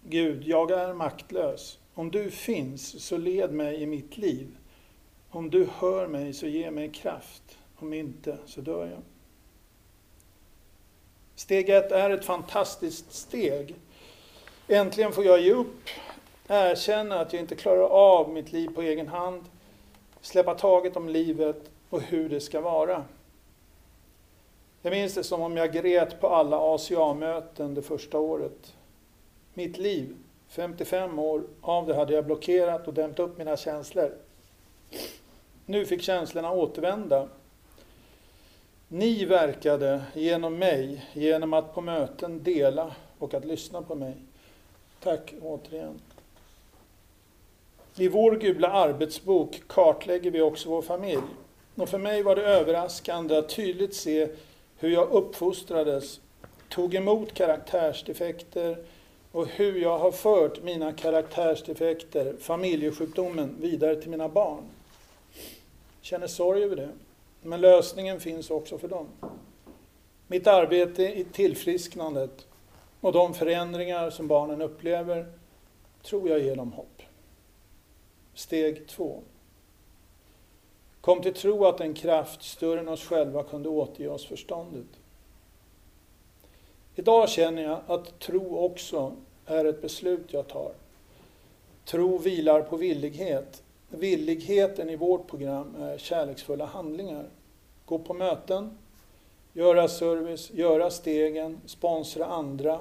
Gud, 0.03 0.43
jag 0.43 0.71
är 0.71 0.93
maktlös. 0.93 1.79
Om 1.93 2.11
du 2.11 2.31
finns, 2.31 3.05
så 3.05 3.17
led 3.17 3.51
mig 3.51 3.81
i 3.81 3.85
mitt 3.85 4.17
liv. 4.17 4.57
Om 5.29 5.49
du 5.49 5.67
hör 5.77 6.07
mig, 6.07 6.33
så 6.33 6.47
ge 6.47 6.71
mig 6.71 6.89
kraft. 6.89 7.57
Om 7.75 7.93
inte, 7.93 8.37
så 8.45 8.61
dör 8.61 8.85
jag. 8.85 9.01
Steg 11.35 11.69
ett 11.69 11.91
är 11.91 12.09
ett 12.09 12.25
fantastiskt 12.25 13.13
steg. 13.13 13.75
Äntligen 14.67 15.11
får 15.11 15.25
jag 15.25 15.41
ge 15.41 15.53
upp, 15.53 15.89
erkänna 16.47 17.19
att 17.19 17.33
jag 17.33 17.41
inte 17.41 17.55
klarar 17.55 17.89
av 17.89 18.29
mitt 18.29 18.51
liv 18.51 18.69
på 18.75 18.81
egen 18.81 19.07
hand, 19.07 19.43
släppa 20.21 20.55
taget 20.55 20.97
om 20.97 21.09
livet 21.09 21.71
och 21.89 22.01
hur 22.01 22.29
det 22.29 22.39
ska 22.39 22.61
vara. 22.61 23.03
Jag 24.81 24.91
minns 24.91 25.13
det 25.13 25.23
som 25.23 25.41
om 25.41 25.57
jag 25.57 25.73
grät 25.73 26.21
på 26.21 26.27
alla 26.27 26.75
ACA-möten 26.75 27.73
det 27.73 27.81
första 27.81 28.17
året 28.17 28.75
mitt 29.53 29.77
liv, 29.77 30.15
55 30.47 31.19
år 31.19 31.43
av 31.61 31.87
det 31.87 31.95
hade 31.95 32.13
jag 32.13 32.25
blockerat 32.25 32.87
och 32.87 32.93
dämt 32.93 33.19
upp 33.19 33.37
mina 33.37 33.57
känslor. 33.57 34.11
Nu 35.65 35.85
fick 35.85 36.01
känslorna 36.01 36.51
återvända. 36.51 37.27
Ni 38.87 39.25
verkade 39.25 40.01
genom 40.13 40.57
mig, 40.57 41.05
genom 41.13 41.53
att 41.53 41.75
på 41.75 41.81
möten 41.81 42.43
dela 42.43 42.95
och 43.19 43.33
att 43.33 43.45
lyssna 43.45 43.81
på 43.81 43.95
mig. 43.95 44.15
Tack 44.99 45.33
återigen. 45.41 45.99
I 47.95 48.07
vår 48.07 48.35
gula 48.35 48.71
arbetsbok 48.71 49.61
kartlägger 49.67 50.31
vi 50.31 50.41
också 50.41 50.69
vår 50.69 50.81
familj. 50.81 51.21
Och 51.75 51.89
för 51.89 51.97
mig 51.97 52.23
var 52.23 52.35
det 52.35 52.41
överraskande 52.41 53.37
att 53.37 53.49
tydligt 53.49 53.95
se 53.95 54.27
hur 54.77 54.89
jag 54.89 55.09
uppfostrades, 55.09 56.19
tog 56.69 56.95
emot 56.95 57.33
karaktärsdefekter, 57.33 58.77
och 59.31 59.47
hur 59.47 59.81
jag 59.81 59.99
har 59.99 60.11
fört 60.11 60.63
mina 60.63 60.93
karaktärsdefekter, 60.93 62.35
familjesjukdomen, 62.39 63.55
vidare 63.59 63.95
till 63.95 64.09
mina 64.09 64.29
barn. 64.29 64.63
Känner 66.01 66.27
sorg 66.27 66.63
över 66.63 66.75
det. 66.75 66.89
Men 67.41 67.61
lösningen 67.61 68.19
finns 68.19 68.49
också 68.49 68.77
för 68.77 68.87
dem. 68.87 69.07
Mitt 70.27 70.47
arbete 70.47 71.03
i 71.03 71.23
tillfrisknandet 71.23 72.47
och 73.01 73.11
de 73.11 73.33
förändringar 73.33 74.09
som 74.09 74.27
barnen 74.27 74.61
upplever 74.61 75.25
tror 76.03 76.29
jag 76.29 76.39
ger 76.39 76.55
dem 76.55 76.71
hopp. 76.71 77.01
Steg 78.33 78.87
två. 78.87 79.21
Kom 81.01 81.21
till 81.21 81.33
tro 81.33 81.65
att 81.65 81.81
en 81.81 81.93
kraft 81.93 82.43
större 82.43 82.79
än 82.79 82.87
oss 82.87 83.03
själva 83.03 83.43
kunde 83.43 83.69
återge 83.69 84.09
oss 84.09 84.25
förståndet. 84.25 84.98
Idag 86.95 87.29
känner 87.29 87.63
jag 87.63 87.79
att 87.87 88.19
tro 88.19 88.57
också 88.57 89.15
är 89.45 89.65
ett 89.65 89.81
beslut 89.81 90.33
jag 90.33 90.47
tar. 90.47 90.71
Tro 91.85 92.17
vilar 92.17 92.61
på 92.61 92.77
villighet. 92.77 93.63
Villigheten 93.89 94.89
i 94.89 94.95
vårt 94.95 95.27
program 95.27 95.75
är 95.79 95.97
kärleksfulla 95.97 96.65
handlingar. 96.65 97.25
Gå 97.85 97.99
på 97.99 98.13
möten, 98.13 98.77
göra 99.53 99.87
service, 99.87 100.51
göra 100.53 100.89
stegen, 100.89 101.61
sponsra 101.65 102.25
andra. 102.25 102.79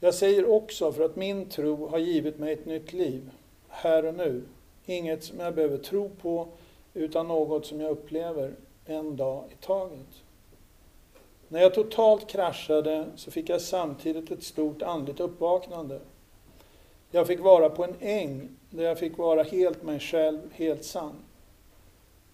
Jag 0.00 0.14
säger 0.14 0.50
också 0.50 0.92
för 0.92 1.04
att 1.04 1.16
min 1.16 1.48
tro 1.48 1.86
har 1.86 1.98
givit 1.98 2.38
mig 2.38 2.52
ett 2.52 2.66
nytt 2.66 2.92
liv, 2.92 3.30
här 3.68 4.04
och 4.04 4.14
nu. 4.14 4.42
Inget 4.86 5.24
som 5.24 5.40
jag 5.40 5.54
behöver 5.54 5.78
tro 5.78 6.08
på, 6.08 6.48
utan 6.94 7.28
något 7.28 7.66
som 7.66 7.80
jag 7.80 7.90
upplever 7.90 8.54
en 8.86 9.16
dag 9.16 9.44
i 9.50 9.64
taget. 9.64 10.23
När 11.48 11.60
jag 11.60 11.74
totalt 11.74 12.26
kraschade 12.26 13.06
så 13.16 13.30
fick 13.30 13.48
jag 13.48 13.60
samtidigt 13.60 14.30
ett 14.30 14.42
stort 14.42 14.82
andligt 14.82 15.20
uppvaknande. 15.20 16.00
Jag 17.10 17.26
fick 17.26 17.40
vara 17.40 17.70
på 17.70 17.84
en 17.84 17.94
äng 18.00 18.48
där 18.70 18.84
jag 18.84 18.98
fick 18.98 19.18
vara 19.18 19.42
helt 19.42 19.82
mig 19.82 20.00
själv, 20.00 20.40
helt 20.52 20.84
sann. 20.84 21.14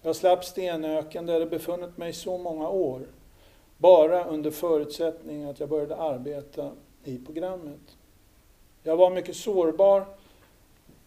Jag 0.01 0.15
slapp 0.15 0.45
stenöken 0.45 1.25
där 1.25 1.39
jag 1.39 1.49
befunnit 1.49 1.97
mig 1.97 2.13
så 2.13 2.37
många 2.37 2.69
år, 2.69 3.01
bara 3.77 4.25
under 4.25 4.51
förutsättning 4.51 5.43
att 5.43 5.59
jag 5.59 5.69
började 5.69 5.95
arbeta 5.95 6.71
i 7.03 7.17
programmet. 7.17 7.97
Jag 8.83 8.97
var 8.97 9.09
mycket 9.09 9.35
sårbar. 9.35 10.05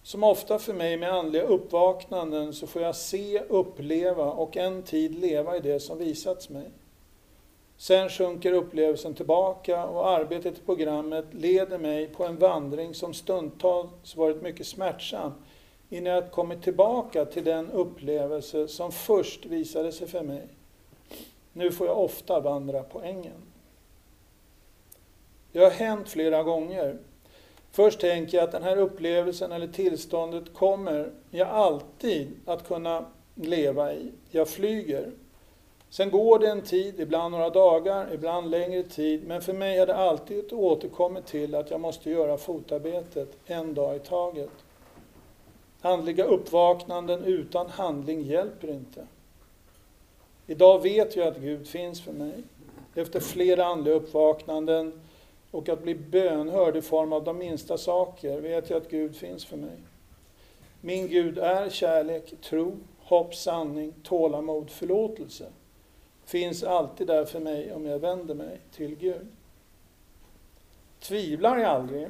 Som 0.03 0.25
ofta 0.25 0.59
för 0.59 0.75
mig 0.75 0.97
med 0.97 1.13
andliga 1.13 1.43
uppvaknanden 1.43 2.53
så 2.53 2.67
får 2.67 2.83
jag 2.83 2.97
se, 2.97 3.43
uppleva 3.49 4.25
och 4.25 4.57
en 4.57 4.83
tid 4.83 5.19
leva 5.19 5.57
i 5.57 5.61
det 5.61 5.81
som 5.81 5.99
visats 5.99 6.49
mig. 6.49 6.71
Sen 7.77 8.09
sjunker 8.09 8.53
upplevelsen 8.53 9.15
tillbaka 9.15 9.85
och 9.85 10.09
arbetet 10.09 10.59
i 10.59 10.61
programmet 10.61 11.25
leder 11.31 11.79
mig 11.79 12.07
på 12.07 12.25
en 12.25 12.37
vandring 12.37 12.95
som 12.95 13.15
stundtals 13.15 14.17
varit 14.17 14.43
mycket 14.43 14.67
smärtsam 14.67 15.33
innan 15.89 16.13
jag 16.13 16.31
kommit 16.31 16.63
tillbaka 16.63 17.25
till 17.25 17.45
den 17.45 17.71
upplevelse 17.71 18.69
som 18.69 18.93
först 18.93 19.47
visade 19.47 19.93
sig 19.93 20.09
för 20.09 20.23
mig. 20.23 20.49
Nu 21.53 21.73
får 21.73 21.87
jag 21.87 21.99
ofta 21.99 22.41
vandra 22.41 22.83
på 22.83 23.03
ängen. 23.03 23.43
Det 25.53 25.59
har 25.59 25.71
hänt 25.71 26.09
flera 26.09 26.43
gånger. 26.43 26.99
Först 27.71 28.01
tänker 28.01 28.37
jag 28.39 28.45
att 28.45 28.53
den 28.53 28.63
här 28.63 28.77
upplevelsen 28.77 29.53
eller 29.53 29.69
tillståndet 29.69 30.55
kommer 30.55 31.13
jag 31.31 31.49
alltid 31.49 32.31
att 32.45 32.69
kunna 32.69 33.07
leva 33.35 33.95
i. 33.95 34.13
Jag 34.31 34.49
flyger. 34.49 35.13
Sen 35.95 36.11
går 36.11 36.39
det 36.39 36.49
en 36.49 36.63
tid, 36.63 37.01
ibland 37.01 37.33
några 37.33 37.51
dagar, 37.51 38.15
ibland 38.15 38.51
längre 38.51 38.83
tid, 38.83 39.27
men 39.27 39.43
för 39.43 39.53
mig 39.53 39.79
har 39.79 39.87
det 39.87 39.97
alltid 39.97 40.53
återkommit 40.53 41.27
till 41.27 41.55
att 41.55 41.71
jag 41.71 41.81
måste 41.81 42.11
göra 42.11 42.37
fotarbetet 42.37 43.37
en 43.47 43.75
dag 43.75 43.97
i 43.97 43.99
taget. 43.99 44.51
Andliga 45.81 46.25
uppvaknanden 46.25 47.25
utan 47.25 47.69
handling 47.69 48.23
hjälper 48.23 48.71
inte. 48.71 49.07
Idag 50.47 50.83
vet 50.83 51.17
jag 51.17 51.29
att 51.29 51.39
Gud 51.39 51.69
finns 51.69 52.01
för 52.01 52.13
mig. 52.13 52.43
Efter 52.95 53.21
flera 53.21 53.65
andliga 53.65 53.95
uppvaknanden 53.95 55.01
och 55.51 55.69
att 55.69 55.83
bli 55.83 55.95
bönhörd 55.95 56.77
i 56.77 56.83
form 56.83 57.13
av 57.13 57.25
de 57.25 57.39
minsta 57.39 57.79
saker 57.79 58.41
vet 58.41 58.71
jag 58.71 58.77
att 58.77 58.91
Gud 58.91 59.17
finns 59.17 59.45
för 59.45 59.57
mig. 59.57 59.79
Min 60.81 61.09
Gud 61.09 61.39
är 61.39 61.71
kärlek, 61.71 62.35
tro, 62.43 62.77
hopp, 62.99 63.35
sanning, 63.35 63.93
tålamod, 64.03 64.71
förlåtelse. 64.71 65.47
Finns 66.25 66.65
alltid 66.65 67.07
där 67.07 67.25
för 67.25 67.41
mig 67.41 67.73
om 67.73 67.87
jag 67.87 67.99
vänder 67.99 68.35
mig 68.35 68.61
till 68.73 68.97
Gud. 68.97 69.27
Tvivlar 71.01 71.59
jag 71.59 71.71
aldrig. 71.71 72.09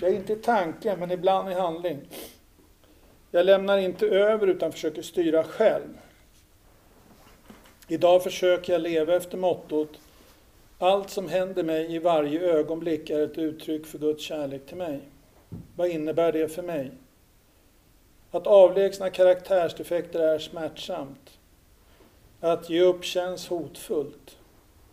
Det 0.00 0.06
är 0.06 0.14
inte 0.14 0.32
i 0.32 0.36
tanke, 0.36 0.96
men 0.96 1.10
ibland 1.10 1.50
i 1.50 1.54
handling. 1.54 2.00
Jag 3.30 3.46
lämnar 3.46 3.78
inte 3.78 4.06
över 4.06 4.46
utan 4.46 4.72
försöker 4.72 5.02
styra 5.02 5.44
själv. 5.44 5.98
Idag 7.88 8.22
försöker 8.22 8.72
jag 8.72 8.82
leva 8.82 9.16
efter 9.16 9.38
mottot 9.38 9.98
allt 10.82 11.10
som 11.10 11.28
händer 11.28 11.62
mig 11.62 11.94
i 11.94 11.98
varje 11.98 12.40
ögonblick 12.40 13.10
är 13.10 13.20
ett 13.20 13.38
uttryck 13.38 13.86
för 13.86 13.98
Guds 13.98 14.24
kärlek 14.24 14.66
till 14.66 14.76
mig. 14.76 15.00
Vad 15.76 15.88
innebär 15.88 16.32
det 16.32 16.48
för 16.48 16.62
mig? 16.62 16.90
Att 18.30 18.46
avlägsna 18.46 19.10
karaktärsdefekter 19.10 20.20
är 20.20 20.38
smärtsamt. 20.38 21.38
Att 22.40 22.70
ge 22.70 22.80
upp 22.80 23.04
känns 23.04 23.48
hotfullt. 23.48 24.38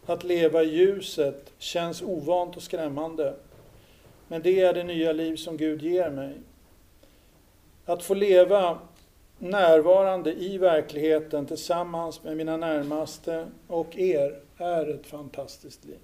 Att 0.06 0.24
leva 0.24 0.63
i 0.63 0.75
ljuset 0.75 1.54
känns 1.58 2.01
ovant 2.01 2.56
och 2.56 2.63
skrämmande. 2.63 3.34
Men 4.27 4.42
det 4.42 4.62
är 4.62 4.74
det 4.74 4.84
nya 4.84 5.12
liv 5.12 5.36
som 5.36 5.58
Gud 5.58 5.82
ger 5.82 6.10
mig. 6.10 6.34
Att 7.86 8.04
få 8.04 8.13
leva 8.13 8.80
närvarande 9.38 10.34
i 10.34 10.58
verkligheten 10.58 11.46
tillsammans 11.46 12.24
med 12.24 12.38
mina 12.38 12.57
närmaste 12.57 13.48
och 13.68 13.98
er 13.98 14.40
är 14.57 14.90
ett 14.90 15.07
fantastiskt 15.07 15.86
liv. 15.86 16.00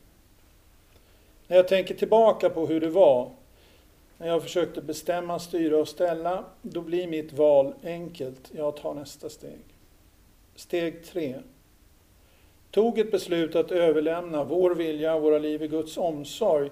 När 1.47 1.57
jag 1.57 1.67
tänker 1.67 1.95
tillbaka 1.95 2.49
på 2.49 2.65
hur 2.65 2.79
det 2.79 2.89
var 2.89 3.31
när 4.17 4.27
jag 4.27 4.43
försökte 4.43 4.81
bestämma, 4.81 5.39
styra 5.39 5.77
och 5.77 5.87
ställa, 5.87 6.45
då 6.61 6.81
blir 6.81 7.07
mitt 7.07 7.33
val 7.33 7.73
enkelt. 7.83 8.51
Jag 8.51 8.77
tar 8.77 8.93
nästa 8.93 9.29
steg. 9.29 9.59
Steg 10.55 11.05
3. 11.05 11.35
Tog 12.71 12.99
ett 12.99 13.11
beslut 13.11 13.55
att 13.55 13.71
överlämna 13.71 14.43
vår 14.43 14.75
vilja 14.75 15.15
och 15.15 15.21
våra 15.21 15.37
liv 15.37 15.63
i 15.63 15.67
Guds 15.67 15.97
omsorg 15.97 16.69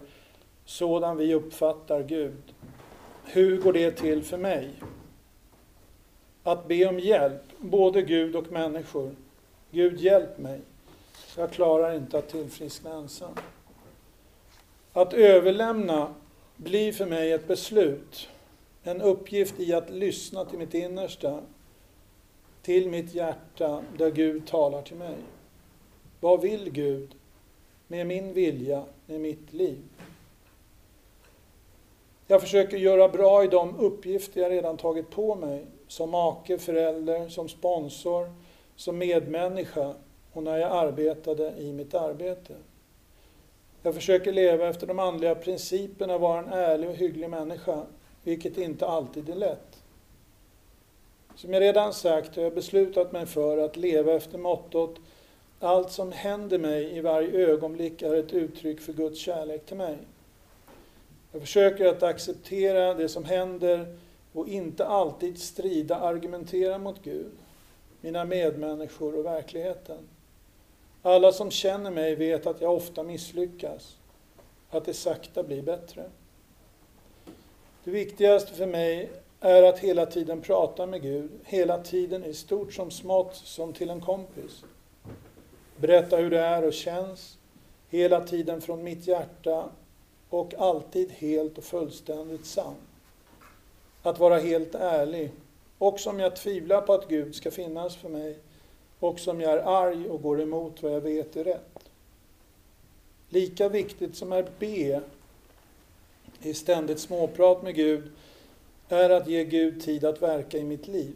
sådan 0.65 1.17
vi 1.17 1.33
uppfattar 1.33 2.03
Gud. 2.03 2.53
Hur 3.25 3.61
går 3.61 3.73
det 3.73 3.91
till 3.91 4.23
för 4.23 4.37
mig? 4.37 4.69
Att 6.43 6.67
be 6.67 6.85
om 6.85 6.99
hjälp, 6.99 7.41
både 7.59 8.01
Gud 8.01 8.35
och 8.35 8.51
människor. 8.51 9.15
Gud 9.71 9.99
hjälp 9.99 10.37
mig. 10.37 10.61
Jag 11.37 11.51
klarar 11.51 11.95
inte 11.95 12.17
att 12.17 12.29
tillfriskna 12.29 12.93
ensam. 12.93 13.33
Att 14.93 15.13
överlämna 15.13 16.13
blir 16.55 16.93
för 16.93 17.05
mig 17.05 17.31
ett 17.31 17.47
beslut, 17.47 18.29
en 18.83 19.01
uppgift 19.01 19.59
i 19.59 19.73
att 19.73 19.89
lyssna 19.89 20.45
till 20.45 20.59
mitt 20.59 20.73
innersta, 20.73 21.41
till 22.61 22.89
mitt 22.89 23.13
hjärta 23.13 23.83
där 23.97 24.11
Gud 24.11 24.47
talar 24.47 24.81
till 24.81 24.95
mig. 24.95 25.15
Vad 26.19 26.41
vill 26.41 26.71
Gud 26.71 27.15
med 27.87 28.07
min 28.07 28.33
vilja, 28.33 28.83
med 29.05 29.21
mitt 29.21 29.53
liv? 29.53 29.83
Jag 32.27 32.41
försöker 32.41 32.77
göra 32.77 33.09
bra 33.09 33.43
i 33.43 33.47
de 33.47 33.79
uppgifter 33.79 34.41
jag 34.41 34.51
redan 34.51 34.77
tagit 34.77 35.09
på 35.09 35.35
mig, 35.35 35.65
som 35.87 36.09
make, 36.09 36.57
förälder, 36.57 37.29
som 37.29 37.49
sponsor, 37.49 38.33
som 38.75 38.97
medmänniska 38.97 39.93
och 40.33 40.43
när 40.43 40.57
jag 40.57 40.71
arbetade 40.71 41.53
i 41.57 41.73
mitt 41.73 41.93
arbete. 41.93 42.53
Jag 43.83 43.95
försöker 43.95 44.31
leva 44.33 44.69
efter 44.69 44.87
de 44.87 44.99
andliga 44.99 45.35
principerna, 45.35 46.17
vara 46.17 46.39
en 46.39 46.53
ärlig 46.53 46.89
och 46.89 46.95
hygglig 46.95 47.29
människa, 47.29 47.85
vilket 48.23 48.57
inte 48.57 48.87
alltid 48.87 49.29
är 49.29 49.35
lätt. 49.35 49.70
Som 51.41 51.53
jag 51.53 51.61
redan 51.61 51.93
sagt 51.93 52.35
har 52.35 52.43
jag 52.43 52.53
beslutat 52.53 53.11
mig 53.11 53.25
för 53.25 53.57
att 53.57 53.77
leva 53.77 54.13
efter 54.13 54.37
mottot 54.37 54.99
allt 55.59 55.91
som 55.91 56.11
händer 56.11 56.57
mig 56.57 56.97
i 56.97 57.01
varje 57.01 57.47
ögonblick 57.47 58.01
är 58.01 58.15
ett 58.15 58.33
uttryck 58.33 58.81
för 58.81 58.93
Guds 58.93 59.19
kärlek 59.19 59.65
till 59.65 59.77
mig. 59.77 59.97
Jag 61.31 61.41
försöker 61.41 61.85
att 61.85 62.03
acceptera 62.03 62.93
det 62.93 63.09
som 63.09 63.25
händer 63.25 63.97
och 64.33 64.47
inte 64.47 64.85
alltid 64.85 65.39
strida, 65.39 65.95
argumentera 65.95 66.77
mot 66.77 67.03
Gud, 67.03 67.31
mina 68.01 68.25
medmänniskor 68.25 69.19
och 69.19 69.25
verkligheten. 69.25 70.07
Alla 71.01 71.31
som 71.31 71.51
känner 71.51 71.91
mig 71.91 72.15
vet 72.15 72.47
att 72.47 72.61
jag 72.61 72.73
ofta 72.73 73.03
misslyckas, 73.03 73.97
att 74.69 74.85
det 74.85 74.93
sakta 74.93 75.43
blir 75.43 75.61
bättre. 75.61 76.03
Det 77.83 77.91
viktigaste 77.91 78.53
för 78.53 78.65
mig 78.65 79.09
är 79.41 79.63
att 79.63 79.79
hela 79.79 80.05
tiden 80.05 80.41
prata 80.41 80.85
med 80.85 81.01
Gud, 81.01 81.29
hela 81.43 81.83
tiden 81.83 82.25
i 82.25 82.33
stort 82.33 82.73
som 82.73 82.91
smått, 82.91 83.35
som 83.35 83.73
till 83.73 83.89
en 83.89 84.01
kompis. 84.01 84.63
Berätta 85.77 86.17
hur 86.17 86.29
det 86.29 86.39
är 86.39 86.63
och 86.67 86.73
känns, 86.73 87.37
hela 87.89 88.21
tiden 88.21 88.61
från 88.61 88.83
mitt 88.83 89.07
hjärta 89.07 89.69
och 90.29 90.53
alltid 90.57 91.11
helt 91.11 91.57
och 91.57 91.63
fullständigt 91.63 92.45
sann. 92.45 92.75
Att 94.03 94.19
vara 94.19 94.39
helt 94.39 94.75
ärlig, 94.75 95.31
också 95.77 96.09
om 96.09 96.19
jag 96.19 96.35
tvivlar 96.35 96.81
på 96.81 96.93
att 96.93 97.07
Gud 97.07 97.35
ska 97.35 97.51
finnas 97.51 97.95
för 97.95 98.09
mig, 98.09 98.37
också 98.99 99.31
om 99.31 99.41
jag 99.41 99.51
är 99.51 99.85
arg 99.85 100.09
och 100.09 100.21
går 100.21 100.41
emot 100.41 100.83
vad 100.83 100.93
jag 100.93 101.01
vet 101.01 101.35
är 101.35 101.43
rätt. 101.43 101.89
Lika 103.29 103.69
viktigt 103.69 104.15
som 104.15 104.31
är 104.31 104.45
be 104.59 105.01
i 106.41 106.53
ständigt 106.53 106.99
småprat 106.99 107.63
med 107.63 107.75
Gud 107.75 108.11
är 108.91 109.09
att 109.09 109.27
ge 109.27 109.43
Gud 109.43 109.81
tid 109.81 110.05
att 110.05 110.21
verka 110.21 110.57
i 110.57 110.63
mitt 110.63 110.87
liv. 110.87 111.15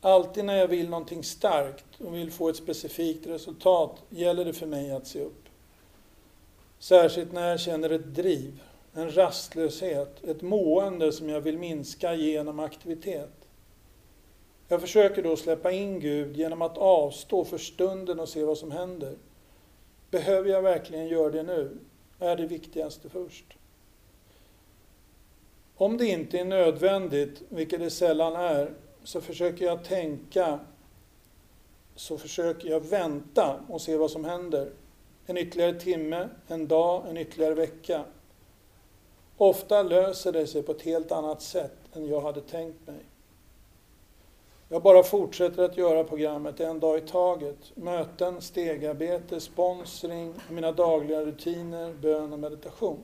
Alltid 0.00 0.44
när 0.44 0.56
jag 0.56 0.68
vill 0.68 0.88
någonting 0.88 1.24
starkt 1.24 2.00
och 2.00 2.14
vill 2.14 2.30
få 2.30 2.48
ett 2.48 2.56
specifikt 2.56 3.26
resultat 3.26 4.02
gäller 4.08 4.44
det 4.44 4.52
för 4.52 4.66
mig 4.66 4.92
att 4.92 5.06
se 5.06 5.20
upp. 5.20 5.44
Särskilt 6.78 7.32
när 7.32 7.50
jag 7.50 7.60
känner 7.60 7.90
ett 7.90 8.14
driv, 8.14 8.62
en 8.94 9.16
rastlöshet, 9.16 10.24
ett 10.24 10.42
mående 10.42 11.12
som 11.12 11.28
jag 11.28 11.40
vill 11.40 11.58
minska 11.58 12.14
genom 12.14 12.60
aktivitet. 12.60 13.48
Jag 14.68 14.80
försöker 14.80 15.22
då 15.22 15.36
släppa 15.36 15.72
in 15.72 16.00
Gud 16.00 16.36
genom 16.36 16.62
att 16.62 16.78
avstå 16.78 17.44
för 17.44 17.58
stunden 17.58 18.20
och 18.20 18.28
se 18.28 18.44
vad 18.44 18.58
som 18.58 18.70
händer. 18.70 19.16
Behöver 20.10 20.50
jag 20.50 20.62
verkligen 20.62 21.08
göra 21.08 21.30
det 21.30 21.42
nu? 21.42 21.78
Är 22.18 22.36
det 22.36 22.46
viktigaste 22.46 23.08
först? 23.08 23.57
Om 25.80 25.96
det 25.96 26.06
inte 26.06 26.38
är 26.38 26.44
nödvändigt, 26.44 27.42
vilket 27.48 27.80
det 27.80 27.90
sällan 27.90 28.36
är, 28.36 28.74
så 29.04 29.20
försöker 29.20 29.64
jag 29.64 29.84
tänka, 29.84 30.60
så 31.94 32.18
försöker 32.18 32.68
jag 32.68 32.80
vänta 32.80 33.60
och 33.68 33.80
se 33.80 33.96
vad 33.96 34.10
som 34.10 34.24
händer. 34.24 34.70
En 35.26 35.36
ytterligare 35.36 35.80
timme, 35.80 36.28
en 36.46 36.68
dag, 36.68 37.04
en 37.08 37.16
ytterligare 37.16 37.54
vecka. 37.54 38.04
Ofta 39.36 39.82
löser 39.82 40.32
det 40.32 40.46
sig 40.46 40.62
på 40.62 40.72
ett 40.72 40.82
helt 40.82 41.12
annat 41.12 41.42
sätt 41.42 41.76
än 41.92 42.08
jag 42.08 42.20
hade 42.20 42.40
tänkt 42.40 42.86
mig. 42.86 43.00
Jag 44.68 44.82
bara 44.82 45.02
fortsätter 45.02 45.62
att 45.62 45.76
göra 45.76 46.04
programmet 46.04 46.60
en 46.60 46.80
dag 46.80 46.98
i 46.98 47.00
taget. 47.00 47.58
Möten, 47.74 48.40
stegarbete, 48.40 49.40
sponsring, 49.40 50.34
mina 50.50 50.72
dagliga 50.72 51.24
rutiner, 51.24 51.92
bön 51.92 52.32
och 52.32 52.38
meditation. 52.38 53.00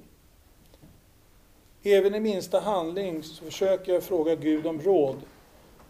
Även 1.87 2.14
i 2.14 2.20
minsta 2.20 2.61
handling 2.61 3.23
så 3.23 3.44
försöker 3.44 3.92
jag 3.92 4.03
fråga 4.03 4.35
Gud 4.35 4.66
om 4.66 4.83
råd, 4.83 5.16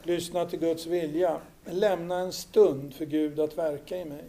lyssna 0.02 0.46
till 0.46 0.58
Guds 0.58 0.86
vilja, 0.86 1.40
lämna 1.64 2.18
en 2.18 2.32
stund 2.32 2.94
för 2.94 3.04
Gud 3.04 3.40
att 3.40 3.58
verka 3.58 3.96
i 4.00 4.04
mig. 4.04 4.24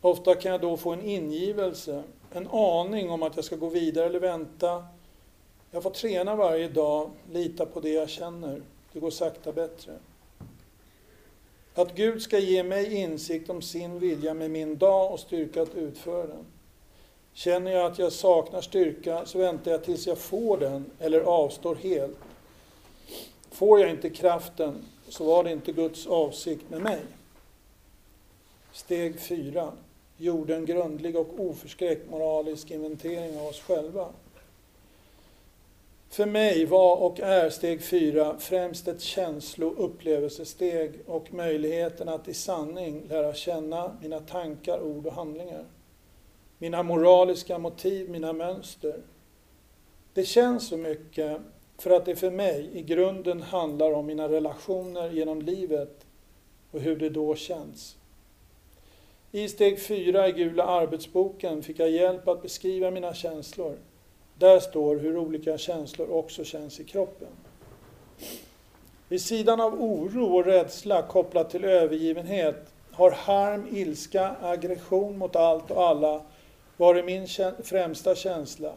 Ofta 0.00 0.34
kan 0.34 0.52
jag 0.52 0.60
då 0.60 0.76
få 0.76 0.92
en 0.92 1.02
ingivelse, 1.02 2.02
en 2.32 2.48
aning 2.48 3.10
om 3.10 3.22
att 3.22 3.36
jag 3.36 3.44
ska 3.44 3.56
gå 3.56 3.68
vidare 3.68 4.06
eller 4.06 4.20
vänta. 4.20 4.84
Jag 5.70 5.82
får 5.82 5.90
träna 5.90 6.36
varje 6.36 6.68
dag, 6.68 7.10
lita 7.32 7.66
på 7.66 7.80
det 7.80 7.90
jag 7.90 8.08
känner. 8.08 8.62
Det 8.92 9.00
går 9.00 9.10
sakta 9.10 9.52
bättre. 9.52 9.92
Att 11.74 11.94
Gud 11.94 12.22
ska 12.22 12.38
ge 12.38 12.62
mig 12.62 12.94
insikt 12.94 13.50
om 13.50 13.62
sin 13.62 13.98
vilja 13.98 14.34
med 14.34 14.50
min 14.50 14.78
dag 14.78 15.12
och 15.12 15.20
styrka 15.20 15.62
att 15.62 15.74
utföra 15.74 16.26
den. 16.26 16.44
Känner 17.34 17.72
jag 17.72 17.92
att 17.92 17.98
jag 17.98 18.12
saknar 18.12 18.60
styrka 18.60 19.26
så 19.26 19.38
väntar 19.38 19.70
jag 19.70 19.84
tills 19.84 20.06
jag 20.06 20.18
får 20.18 20.58
den 20.58 20.90
eller 20.98 21.20
avstår 21.20 21.74
helt. 21.74 22.18
Får 23.50 23.80
jag 23.80 23.90
inte 23.90 24.10
kraften 24.10 24.84
så 25.08 25.24
var 25.24 25.44
det 25.44 25.52
inte 25.52 25.72
Guds 25.72 26.06
avsikt 26.06 26.70
med 26.70 26.80
mig. 26.80 27.00
Steg 28.72 29.20
4. 29.20 29.72
Gjorde 30.16 30.56
en 30.56 30.66
grundlig 30.66 31.16
och 31.16 31.28
oförskräckt 31.38 32.10
moralisk 32.10 32.70
inventering 32.70 33.38
av 33.38 33.46
oss 33.46 33.60
själva. 33.60 34.08
För 36.10 36.26
mig 36.26 36.66
var 36.66 36.96
och 36.96 37.20
är 37.20 37.50
steg 37.50 37.82
4 37.82 38.36
främst 38.38 38.88
ett 38.88 39.00
känslo 39.00 39.66
och 39.66 39.84
upplevelsesteg 39.84 40.92
och 41.06 41.34
möjligheten 41.34 42.08
att 42.08 42.28
i 42.28 42.34
sanning 42.34 43.02
lära 43.08 43.34
känna 43.34 43.96
mina 44.02 44.20
tankar, 44.20 44.80
ord 44.80 45.06
och 45.06 45.12
handlingar 45.12 45.64
mina 46.62 46.82
moraliska 46.82 47.58
motiv, 47.58 48.10
mina 48.10 48.32
mönster. 48.32 48.94
Det 50.14 50.24
känns 50.24 50.68
så 50.68 50.76
mycket 50.76 51.40
för 51.78 51.90
att 51.90 52.04
det 52.04 52.16
för 52.16 52.30
mig 52.30 52.70
i 52.72 52.82
grunden 52.82 53.42
handlar 53.42 53.92
om 53.92 54.06
mina 54.06 54.28
relationer 54.28 55.10
genom 55.10 55.42
livet 55.42 56.06
och 56.70 56.80
hur 56.80 56.96
det 56.96 57.08
då 57.08 57.34
känns. 57.34 57.96
I 59.32 59.48
steg 59.48 59.82
fyra 59.82 60.28
i 60.28 60.32
gula 60.32 60.64
arbetsboken 60.64 61.62
fick 61.62 61.78
jag 61.78 61.90
hjälp 61.90 62.28
att 62.28 62.42
beskriva 62.42 62.90
mina 62.90 63.14
känslor. 63.14 63.76
Där 64.38 64.60
står 64.60 64.96
hur 64.96 65.16
olika 65.16 65.58
känslor 65.58 66.10
också 66.10 66.44
känns 66.44 66.80
i 66.80 66.84
kroppen. 66.84 67.32
Vid 69.08 69.22
sidan 69.22 69.60
av 69.60 69.82
oro 69.82 70.36
och 70.36 70.44
rädsla 70.44 71.02
kopplat 71.02 71.50
till 71.50 71.64
övergivenhet 71.64 72.72
har 72.92 73.10
harm, 73.10 73.66
ilska, 73.70 74.36
aggression 74.40 75.18
mot 75.18 75.36
allt 75.36 75.70
och 75.70 75.82
alla 75.82 76.22
var 76.76 76.94
det 76.94 77.02
min 77.02 77.26
främsta 77.62 78.14
känsla. 78.14 78.72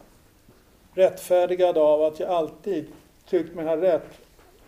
Rättfärdigad 0.94 1.78
av 1.78 2.02
att 2.02 2.20
jag 2.20 2.30
alltid 2.30 2.86
tyckt 3.30 3.56
mig 3.56 3.66
ha 3.66 3.78
rätt, 3.78 4.20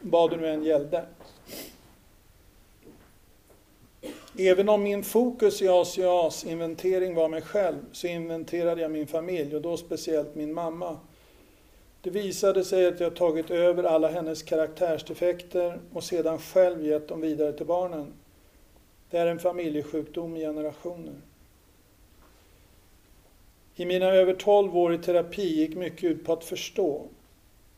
vad 0.01 0.29
det 0.29 0.37
nu 0.37 0.47
än 0.47 0.63
gällde. 0.63 1.05
Även 4.39 4.69
om 4.69 4.83
min 4.83 5.03
fokus 5.03 5.61
i 5.61 5.67
ACAs 5.67 6.45
inventering 6.45 7.15
var 7.15 7.29
mig 7.29 7.41
själv, 7.41 7.77
så 7.91 8.07
inventerade 8.07 8.81
jag 8.81 8.91
min 8.91 9.07
familj 9.07 9.55
och 9.55 9.61
då 9.61 9.77
speciellt 9.77 10.35
min 10.35 10.53
mamma. 10.53 10.97
Det 12.01 12.09
visade 12.09 12.63
sig 12.63 12.87
att 12.87 12.99
jag 12.99 13.15
tagit 13.15 13.51
över 13.51 13.83
alla 13.83 14.07
hennes 14.07 14.43
karaktärsdefekter 14.43 15.79
och 15.93 16.03
sedan 16.03 16.39
själv 16.39 16.85
gett 16.85 17.07
dem 17.07 17.21
vidare 17.21 17.53
till 17.53 17.65
barnen. 17.65 18.13
Det 19.09 19.17
är 19.17 19.27
en 19.27 19.39
familjesjukdom 19.39 20.37
i 20.37 20.39
generationer. 20.39 21.15
I 23.79 23.85
mina 23.85 24.05
över 24.05 24.33
12 24.33 24.77
år 24.77 24.93
i 24.93 24.97
terapi 24.97 25.55
gick 25.55 25.75
mycket 25.75 26.03
ut 26.03 26.25
på 26.25 26.33
att 26.33 26.43
förstå. 26.43 27.05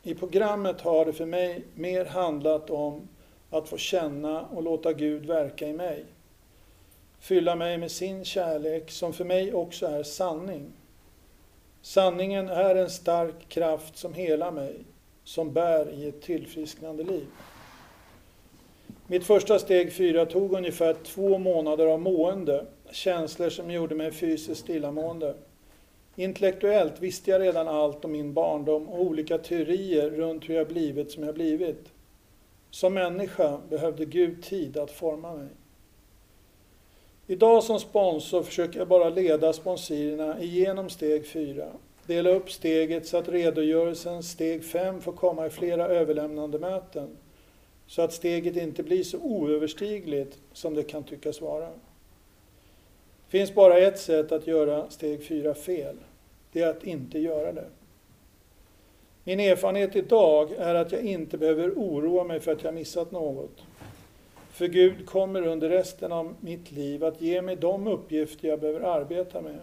I 0.03 0.15
programmet 0.15 0.81
har 0.81 1.05
det 1.05 1.13
för 1.13 1.25
mig 1.25 1.63
mer 1.75 2.05
handlat 2.05 2.69
om 2.69 3.07
att 3.49 3.69
få 3.69 3.77
känna 3.77 4.41
och 4.41 4.63
låta 4.63 4.93
Gud 4.93 5.25
verka 5.25 5.67
i 5.67 5.73
mig. 5.73 6.05
Fylla 7.19 7.55
mig 7.55 7.77
med 7.77 7.91
sin 7.91 8.25
kärlek 8.25 8.91
som 8.91 9.13
för 9.13 9.25
mig 9.25 9.53
också 9.53 9.85
är 9.85 10.03
sanning. 10.03 10.71
Sanningen 11.81 12.49
är 12.49 12.75
en 12.75 12.89
stark 12.89 13.49
kraft 13.49 13.97
som 13.97 14.13
helar 14.13 14.51
mig, 14.51 14.75
som 15.23 15.53
bär 15.53 15.89
i 15.89 16.07
ett 16.07 16.21
tillfrisknande 16.21 17.03
liv. 17.03 17.27
Mitt 19.07 19.25
första 19.25 19.59
steg 19.59 19.93
fyra 19.93 20.25
tog 20.25 20.53
ungefär 20.53 20.93
två 20.93 21.38
månader 21.38 21.85
av 21.85 21.99
mående, 21.99 22.65
känslor 22.91 23.49
som 23.49 23.71
gjorde 23.71 23.95
mig 23.95 24.12
fysiskt 24.12 24.69
illamående. 24.69 25.35
Intellektuellt 26.19 26.99
visste 26.99 27.32
jag 27.32 27.41
redan 27.41 27.67
allt 27.67 28.05
om 28.05 28.12
min 28.12 28.34
barndom 28.34 28.89
och 28.89 29.01
olika 29.01 29.38
teorier 29.38 30.10
runt 30.10 30.49
hur 30.49 30.55
jag 30.55 30.67
blivit 30.67 31.12
som 31.12 31.23
jag 31.23 31.36
blivit. 31.36 31.91
Som 32.69 32.93
människa 32.93 33.62
behövde 33.69 34.05
Gud 34.05 34.43
tid 34.43 34.77
att 34.77 34.91
forma 34.91 35.34
mig. 35.34 35.47
Idag 37.27 37.63
som 37.63 37.79
sponsor 37.79 38.43
försöker 38.43 38.79
jag 38.79 38.88
bara 38.88 39.10
leda 39.10 39.53
sponsorerna 39.53 40.41
igenom 40.41 40.89
steg 40.89 41.27
4. 41.27 41.67
Dela 42.05 42.29
upp 42.29 42.51
steget 42.51 43.08
så 43.08 43.17
att 43.17 43.29
redogörelsen 43.29 44.23
steg 44.23 44.65
5 44.65 45.01
får 45.01 45.13
komma 45.13 45.47
i 45.47 45.49
flera 45.49 45.88
överlämnande 45.88 46.60
möten. 46.60 47.17
Så 47.88 48.01
att 48.01 48.13
steget 48.13 48.55
inte 48.58 48.84
blir 48.84 49.03
så 49.03 49.17
oöverstigligt 49.17 50.38
som 50.53 50.73
det 50.73 50.84
kan 50.84 51.03
tyckas 51.03 51.41
vara. 51.41 51.69
Det 53.31 53.37
finns 53.37 53.53
bara 53.53 53.77
ett 53.77 53.99
sätt 53.99 54.31
att 54.31 54.47
göra 54.47 54.89
steg 54.89 55.23
4 55.23 55.53
fel 55.53 55.95
det 56.51 56.61
är 56.61 56.69
att 56.69 56.83
inte 56.83 57.19
göra 57.19 57.51
det. 57.51 57.67
Min 59.23 59.39
erfarenhet 59.39 59.95
idag 59.95 60.51
är 60.51 60.75
att 60.75 60.91
jag 60.91 61.01
inte 61.01 61.37
behöver 61.37 61.69
oroa 61.69 62.23
mig 62.23 62.39
för 62.39 62.51
att 62.51 62.63
jag 62.63 62.73
missat 62.73 63.11
något. 63.11 63.63
För 64.51 64.67
Gud 64.67 65.05
kommer 65.05 65.47
under 65.47 65.69
resten 65.69 66.11
av 66.11 66.35
mitt 66.39 66.71
liv 66.71 67.03
att 67.03 67.21
ge 67.21 67.41
mig 67.41 67.55
de 67.55 67.87
uppgifter 67.87 68.47
jag 68.47 68.59
behöver 68.59 68.79
arbeta 68.79 69.41
med. 69.41 69.59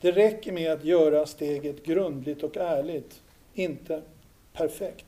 Det 0.00 0.12
räcker 0.12 0.52
med 0.52 0.72
att 0.72 0.84
göra 0.84 1.26
steget 1.26 1.84
grundligt 1.84 2.42
och 2.42 2.56
ärligt, 2.56 3.22
inte 3.54 4.02
perfekt. 4.52 5.06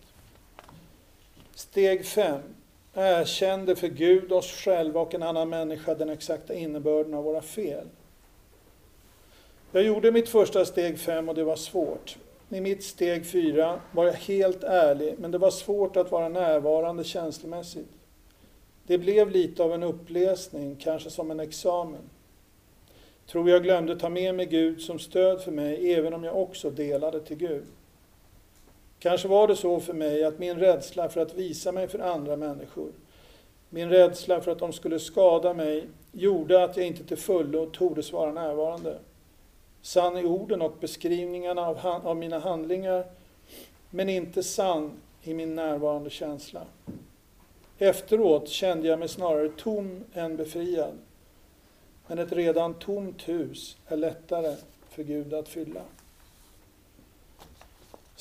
Steg 1.54 2.06
5. 2.06 2.40
Erkände 2.94 3.76
för 3.76 3.88
Gud, 3.88 4.32
oss 4.32 4.52
själva 4.52 5.00
och 5.00 5.14
en 5.14 5.22
annan 5.22 5.48
människa 5.48 5.94
den 5.94 6.08
exakta 6.08 6.54
innebörden 6.54 7.14
av 7.14 7.24
våra 7.24 7.42
fel. 7.42 7.86
Jag 9.72 9.82
gjorde 9.82 10.12
mitt 10.12 10.28
första 10.28 10.64
steg 10.64 10.98
fem 10.98 11.28
och 11.28 11.34
det 11.34 11.44
var 11.44 11.56
svårt. 11.56 12.16
I 12.48 12.60
mitt 12.60 12.84
steg 12.84 13.26
fyra 13.26 13.80
var 13.92 14.06
jag 14.06 14.12
helt 14.12 14.64
ärlig, 14.64 15.14
men 15.18 15.30
det 15.30 15.38
var 15.38 15.50
svårt 15.50 15.96
att 15.96 16.10
vara 16.10 16.28
närvarande 16.28 17.04
känslomässigt. 17.04 17.88
Det 18.86 18.98
blev 18.98 19.30
lite 19.30 19.62
av 19.62 19.72
en 19.72 19.82
uppläsning, 19.82 20.76
kanske 20.76 21.10
som 21.10 21.30
en 21.30 21.40
examen. 21.40 22.10
Tror 23.26 23.50
jag 23.50 23.62
glömde 23.62 23.98
ta 23.98 24.08
med 24.08 24.34
mig 24.34 24.46
Gud 24.46 24.80
som 24.80 24.98
stöd 24.98 25.40
för 25.40 25.52
mig, 25.52 25.94
även 25.94 26.14
om 26.14 26.24
jag 26.24 26.36
också 26.36 26.70
delade 26.70 27.20
till 27.20 27.36
Gud. 27.36 27.64
Kanske 29.02 29.28
var 29.28 29.48
det 29.48 29.56
så 29.56 29.80
för 29.80 29.92
mig 29.92 30.24
att 30.24 30.38
min 30.38 30.58
rädsla 30.58 31.08
för 31.08 31.20
att 31.20 31.34
visa 31.34 31.72
mig 31.72 31.88
för 31.88 31.98
andra 31.98 32.36
människor, 32.36 32.92
min 33.70 33.88
rädsla 33.88 34.40
för 34.40 34.50
att 34.50 34.58
de 34.58 34.72
skulle 34.72 34.98
skada 34.98 35.54
mig, 35.54 35.86
gjorde 36.12 36.64
att 36.64 36.76
jag 36.76 36.86
inte 36.86 37.04
till 37.04 37.16
fullo 37.16 37.66
tordes 37.66 38.12
vara 38.12 38.32
närvarande 38.32 38.98
sann 39.82 40.16
i 40.16 40.24
orden 40.24 40.62
och 40.62 40.76
beskrivningarna 40.80 41.66
av, 41.66 41.78
av 42.04 42.16
mina 42.16 42.38
handlingar, 42.38 43.06
men 43.90 44.08
inte 44.08 44.42
sann 44.42 44.92
i 45.22 45.34
min 45.34 45.54
närvarande 45.54 46.10
känsla. 46.10 46.62
Efteråt 47.78 48.48
kände 48.48 48.88
jag 48.88 48.98
mig 48.98 49.08
snarare 49.08 49.48
tom 49.48 50.04
än 50.14 50.36
befriad. 50.36 50.98
Men 52.06 52.18
ett 52.18 52.32
redan 52.32 52.74
tomt 52.74 53.28
hus 53.28 53.76
är 53.86 53.96
lättare 53.96 54.56
för 54.88 55.02
Gud 55.02 55.34
att 55.34 55.48
fylla. 55.48 55.82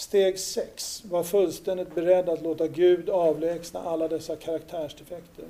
Steg 0.01 0.39
6. 0.39 1.03
Var 1.05 1.23
fullständigt 1.23 1.95
beredd 1.95 2.29
att 2.29 2.41
låta 2.41 2.67
Gud 2.67 3.09
avlägsna 3.09 3.79
alla 3.79 4.07
dessa 4.07 4.35
karaktärsdefekter. 4.35 5.45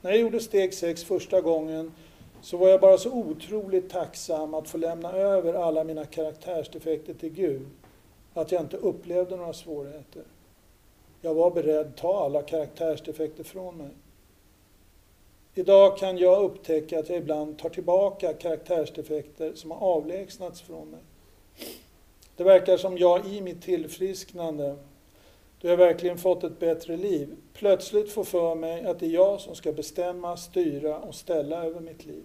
När 0.00 0.10
jag 0.10 0.20
gjorde 0.20 0.40
steg 0.40 0.74
6 0.74 1.04
första 1.04 1.40
gången 1.40 1.92
så 2.42 2.56
var 2.56 2.68
jag 2.68 2.80
bara 2.80 2.98
så 2.98 3.12
otroligt 3.12 3.90
tacksam 3.90 4.54
att 4.54 4.68
få 4.68 4.78
lämna 4.78 5.12
över 5.12 5.54
alla 5.54 5.84
mina 5.84 6.04
karaktärsdefekter 6.04 7.14
till 7.14 7.32
Gud, 7.32 7.66
att 8.34 8.52
jag 8.52 8.60
inte 8.60 8.76
upplevde 8.76 9.36
några 9.36 9.52
svårigheter. 9.52 10.22
Jag 11.20 11.34
var 11.34 11.50
beredd 11.50 11.86
att 11.86 11.96
ta 11.96 12.24
alla 12.24 12.42
karaktärsdefekter 12.42 13.44
från 13.44 13.76
mig. 13.76 13.90
Idag 15.54 15.98
kan 15.98 16.18
jag 16.18 16.42
upptäcka 16.42 16.98
att 16.98 17.08
jag 17.08 17.18
ibland 17.18 17.58
tar 17.58 17.68
tillbaka 17.68 18.32
karaktärsdefekter 18.32 19.52
som 19.54 19.70
har 19.70 19.78
avlägsnats 19.78 20.60
från 20.60 20.88
mig. 20.88 21.00
Det 22.42 22.46
verkar 22.46 22.76
som 22.76 22.98
jag 22.98 23.26
i 23.26 23.40
mitt 23.40 23.62
tillfrisknande, 23.62 24.76
då 25.60 25.68
jag 25.68 25.76
verkligen 25.76 26.18
fått 26.18 26.44
ett 26.44 26.58
bättre 26.58 26.96
liv, 26.96 27.36
plötsligt 27.52 28.12
får 28.12 28.24
för 28.24 28.54
mig 28.54 28.84
att 28.84 29.00
det 29.00 29.06
är 29.06 29.10
jag 29.10 29.40
som 29.40 29.54
ska 29.54 29.72
bestämma, 29.72 30.36
styra 30.36 30.98
och 30.98 31.14
ställa 31.14 31.64
över 31.64 31.80
mitt 31.80 32.06
liv. 32.06 32.22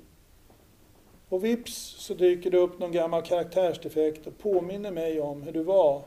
Och 1.29 1.45
vips 1.45 1.95
så 1.97 2.13
dyker 2.13 2.51
det 2.51 2.57
upp 2.57 2.79
någon 2.79 2.91
gammal 2.91 3.21
karaktärsdefekt 3.21 4.27
och 4.27 4.37
påminner 4.37 4.91
mig 4.91 5.21
om 5.21 5.41
hur 5.41 5.51
du 5.51 5.63
var 5.63 6.01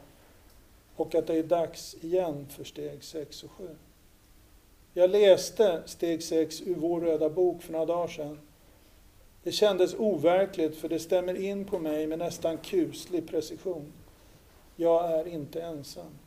och 0.97 1.15
att 1.15 1.27
det 1.27 1.35
är 1.35 1.43
dags 1.43 1.97
igen 2.01 2.47
för 2.51 2.65
steg 2.65 3.05
6 3.05 3.43
och 3.43 3.51
7. 3.51 3.69
Jag 4.95 5.11
läste 5.11 5.83
steg 5.87 6.23
6 6.23 6.63
ur 6.63 6.75
vår 6.75 7.01
röda 7.01 7.29
bok 7.29 7.63
för 7.63 7.73
några 7.73 7.87
dagar 7.87 8.09
sedan. 8.09 8.39
Det 9.43 9.53
kändes 9.53 9.95
overkligt 9.95 10.77
för 10.77 10.89
det 10.89 10.99
stämmer 10.99 11.41
in 11.41 11.65
på 11.65 11.79
mig 11.79 12.07
med 12.07 12.19
nästan 12.19 12.57
kuslig 12.57 13.29
precision. 13.29 13.93
Jag 14.81 15.11
är 15.11 15.29
inte 15.29 15.63
ensam. 15.63 16.19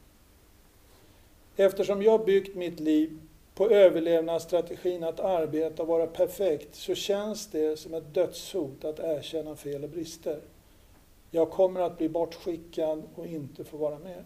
Eftersom 1.55 2.01
jag 2.01 2.25
byggt 2.25 2.55
mitt 2.55 2.79
liv 2.79 3.19
på 3.55 3.69
överlevnadsstrategin 3.69 5.03
att 5.03 5.19
arbeta 5.19 5.81
och 5.81 5.87
vara 5.87 6.07
perfekt 6.07 6.75
så 6.75 6.95
känns 6.95 7.47
det 7.47 7.79
som 7.79 7.93
ett 7.93 8.13
dödshot 8.13 8.85
att 8.85 8.99
erkänna 8.99 9.55
fel 9.55 9.83
och 9.83 9.89
brister. 9.89 10.41
Jag 11.31 11.51
kommer 11.51 11.79
att 11.79 11.97
bli 11.97 12.09
bortskickad 12.09 13.03
och 13.15 13.27
inte 13.27 13.63
få 13.63 13.77
vara 13.77 13.99
med. 13.99 14.23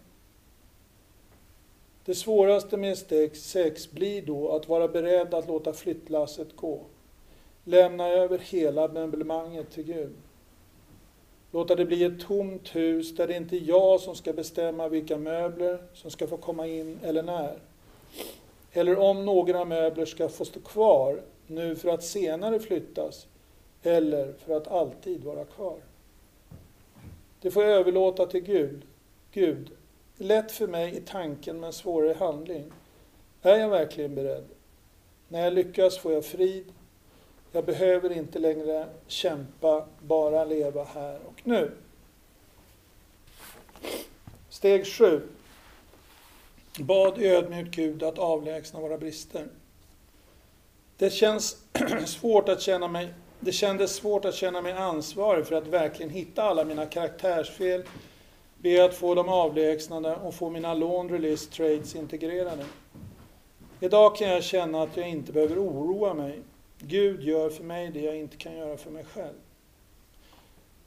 Det 2.06 2.16
svåraste 2.16 2.78
med 2.78 2.98
steg 2.98 3.36
6 3.36 3.92
blir 3.92 4.22
då 4.22 4.50
att 4.50 4.68
vara 4.68 4.88
beredd 4.88 5.34
att 5.34 5.48
låta 5.48 5.74
flyttlasset 5.74 6.56
gå. 6.56 6.80
Lämna 7.64 8.08
över 8.08 8.38
hela 8.38 8.88
möblemanget 8.88 9.72
till 9.72 9.84
Gud. 9.84 10.16
Låta 11.52 11.76
det 11.76 11.86
bli 11.86 12.04
ett 12.04 12.20
tomt 12.20 12.76
hus 12.76 13.16
där 13.16 13.28
det 13.28 13.36
inte 13.36 13.56
är 13.56 13.62
jag 13.62 14.00
som 14.00 14.16
ska 14.16 14.34
bestämma 14.34 14.88
vilka 14.88 15.18
möbler 15.18 15.84
som 15.94 16.12
ska 16.12 16.28
få 16.28 16.38
komma 16.38 16.68
in 16.68 17.00
eller 17.04 17.24
när. 17.24 17.60
Eller 18.72 19.00
om 19.00 19.26
några 19.26 19.66
möbler 19.66 20.06
ska 20.06 20.30
få 20.30 20.46
stå 20.46 20.60
kvar 20.60 21.22
nu 21.48 21.76
för 21.76 21.90
att 21.90 22.04
senare 22.04 22.60
flyttas 22.60 23.28
eller 23.84 24.34
för 24.34 24.58
att 24.58 24.68
alltid 24.68 25.24
vara 25.24 25.46
kvar. 25.46 25.78
Det 27.42 27.52
får 27.52 27.64
jag 27.64 27.72
överlåta 27.80 28.26
till 28.26 28.42
Gud. 28.42 28.82
Gud, 29.32 29.72
lätt 30.18 30.52
för 30.52 30.68
mig 30.68 30.98
i 30.98 31.02
tanken 31.02 31.60
men 31.60 31.74
svårare 31.74 32.12
i 32.12 32.14
handling. 32.14 32.72
Är 33.42 33.56
jag 33.56 33.70
verkligen 33.70 34.16
beredd? 34.16 34.46
När 35.28 35.44
jag 35.44 35.54
lyckas 35.54 35.98
får 35.98 36.14
jag 36.14 36.26
frid. 36.26 36.66
Jag 37.58 37.66
behöver 37.66 38.12
inte 38.12 38.40
längre 38.40 38.88
kämpa, 39.08 39.86
bara 40.00 40.46
leva 40.46 40.84
här 40.84 41.20
och 41.26 41.42
nu. 41.44 41.72
Steg 44.50 44.88
7. 44.88 45.22
Bad 46.80 47.22
ödmjukt 47.22 47.76
Gud 47.76 48.04
att 48.04 48.20
avlägsna 48.20 48.80
våra 48.80 48.98
brister. 48.98 49.48
Det 50.98 51.10
känns 51.10 51.58
svårt 52.06 52.50
att 52.50 52.62
känna 52.62 52.88
mig 52.88 53.14
det 53.40 53.52
kändes 53.52 53.96
svårt 53.96 54.26
att 54.26 54.36
känna 54.36 54.62
mig 54.62 54.74
ansvarig 54.74 55.48
för 55.48 55.56
att 55.56 55.68
verkligen 55.68 56.12
hitta 56.12 56.44
alla 56.44 56.64
mina 56.64 56.86
karaktärsfel, 56.86 57.84
be 58.58 58.86
att 58.86 58.96
få 58.96 59.16
dem 59.16 59.30
avlägsnade 59.30 60.16
och 60.16 60.34
få 60.34 60.50
mina 60.50 60.74
laundry 60.74 61.20
list 61.20 61.52
trades 61.52 61.96
integrerade. 61.96 62.66
Idag 63.80 64.16
kan 64.16 64.30
jag 64.30 64.44
känna 64.44 64.84
att 64.84 64.98
jag 64.98 65.10
inte 65.10 65.32
behöver 65.32 65.60
oroa 65.60 66.14
mig. 66.14 66.42
Gud 66.80 67.24
gör 67.24 67.50
för 67.50 67.64
mig 67.64 67.92
det 67.92 68.02
jag 68.02 68.18
inte 68.18 68.38
kan 68.38 68.58
göra 68.58 68.78
för 68.78 68.92
mig 68.92 69.06
själv. 69.06 69.36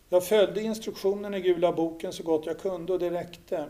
Jag 0.09 0.26
följde 0.26 0.62
instruktionen 0.62 1.35
i 1.35 1.40
gula 1.40 1.72
boken 1.72 2.12
så 2.12 2.22
gott 2.22 2.46
jag 2.46 2.59
kunde 2.59 2.92
och 2.92 2.98
det 2.98 3.11
räckte. 3.11 3.66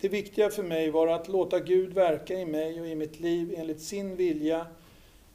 Det 0.00 0.08
viktiga 0.08 0.50
för 0.50 0.62
mig 0.62 0.90
var 0.90 1.06
att 1.06 1.28
låta 1.28 1.60
Gud 1.60 1.92
verka 1.92 2.40
i 2.40 2.46
mig 2.46 2.80
och 2.80 2.86
i 2.86 2.94
mitt 2.94 3.20
liv 3.20 3.54
enligt 3.56 3.80
sin 3.80 4.16
vilja, 4.16 4.66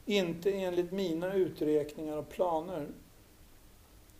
inte 0.06 0.52
enligt 0.52 0.92
mina 0.92 1.34
uträkningar 1.34 2.16
och 2.16 2.28
planer. 2.28 2.86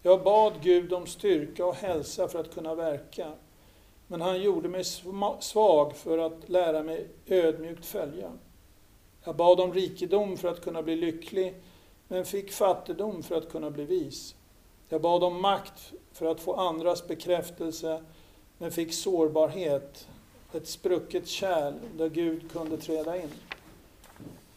Jag 0.02 0.22
bad 0.22 0.52
Gud 0.62 0.92
om 0.92 1.06
styrka 1.06 1.66
och 1.66 1.74
hälsa 1.74 2.28
för 2.28 2.40
att 2.40 2.54
kunna 2.54 2.74
verka, 2.74 3.32
men 4.06 4.20
han 4.20 4.42
gjorde 4.42 4.68
mig 4.68 4.84
svag 5.40 5.96
för 5.96 6.18
att 6.18 6.48
lära 6.48 6.82
mig 6.82 7.06
ödmjukt 7.26 7.86
följa. 7.86 8.32
Jag 9.24 9.36
bad 9.36 9.60
om 9.60 9.74
rikedom 9.74 10.36
för 10.36 10.48
att 10.48 10.64
kunna 10.64 10.82
bli 10.82 10.96
lycklig, 10.96 11.54
men 12.08 12.24
fick 12.24 12.52
fattigdom 12.52 13.22
för 13.22 13.36
att 13.36 13.48
kunna 13.48 13.70
bli 13.70 13.84
vis. 13.84 14.34
Jag 14.88 15.00
bad 15.00 15.24
om 15.24 15.40
makt 15.40 15.92
för 16.12 16.26
att 16.26 16.40
få 16.40 16.54
andras 16.54 17.06
bekräftelse, 17.06 18.02
men 18.58 18.72
fick 18.72 18.94
sårbarhet 18.94 20.08
ett 20.52 20.66
sprucket 20.66 21.28
kärl 21.28 21.74
där 21.96 22.08
Gud 22.08 22.52
kunde 22.52 22.76
träda 22.76 23.22
in. 23.22 23.30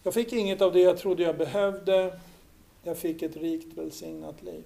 Jag 0.03 0.13
fick 0.13 0.33
inget 0.33 0.61
av 0.61 0.73
det 0.73 0.79
jag 0.79 0.97
trodde 0.97 1.23
jag 1.23 1.37
behövde. 1.37 2.19
Jag 2.83 2.97
fick 2.97 3.21
ett 3.21 3.37
rikt 3.37 3.77
välsignat 3.77 4.43
liv. 4.43 4.63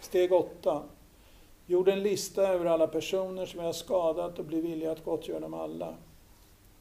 Steg 0.00 0.32
8. 0.32 0.82
Gjorde 1.66 1.92
en 1.92 2.02
lista 2.02 2.42
över 2.42 2.66
alla 2.66 2.86
personer 2.86 3.46
som 3.46 3.60
jag 3.60 3.74
skadat 3.74 4.38
och 4.38 4.44
blev 4.44 4.62
villig 4.62 4.86
att 4.86 5.04
gottgöra 5.04 5.40
dem 5.40 5.54
alla. 5.54 5.94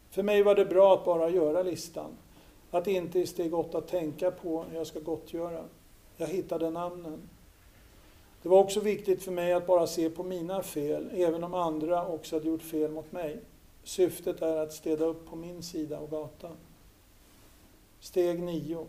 För 0.09 0.23
mig 0.23 0.43
var 0.43 0.55
det 0.55 0.65
bra 0.65 0.93
att 0.93 1.05
bara 1.05 1.29
göra 1.29 1.63
listan. 1.63 2.17
Att 2.71 2.87
inte 2.87 3.19
i 3.19 3.27
steg 3.27 3.53
8 3.53 3.81
tänka 3.81 4.31
på 4.31 4.63
hur 4.63 4.77
jag 4.77 4.87
ska 4.87 4.99
gottgöra. 4.99 5.63
Jag 6.17 6.27
hittade 6.27 6.69
namnen. 6.69 7.29
Det 8.41 8.49
var 8.49 8.59
också 8.59 8.79
viktigt 8.79 9.23
för 9.23 9.31
mig 9.31 9.53
att 9.53 9.67
bara 9.67 9.87
se 9.87 10.09
på 10.09 10.23
mina 10.23 10.63
fel, 10.63 11.09
även 11.13 11.43
om 11.43 11.53
andra 11.53 12.07
också 12.07 12.35
hade 12.35 12.47
gjort 12.47 12.61
fel 12.61 12.91
mot 12.91 13.11
mig. 13.11 13.39
Syftet 13.83 14.41
är 14.41 14.57
att 14.57 14.73
städa 14.73 15.05
upp 15.05 15.29
på 15.29 15.35
min 15.35 15.63
sida 15.63 15.97
av 15.99 16.09
gatan. 16.09 16.57
Steg 17.99 18.43
9. 18.43 18.87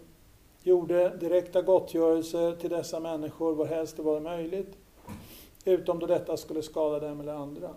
Gjorde 0.63 1.17
direkta 1.17 1.63
gottgörelser 1.63 2.57
till 2.57 2.71
dessa 2.71 3.01
människor 3.01 3.55
varhelst 3.55 3.97
det 3.97 4.03
var 4.03 4.21
möjligt, 4.21 4.77
utom 5.65 5.99
då 5.99 6.07
detta 6.07 6.37
skulle 6.37 6.63
skada 6.63 7.09
dem 7.09 7.21
eller 7.21 7.35
andra. 7.35 7.71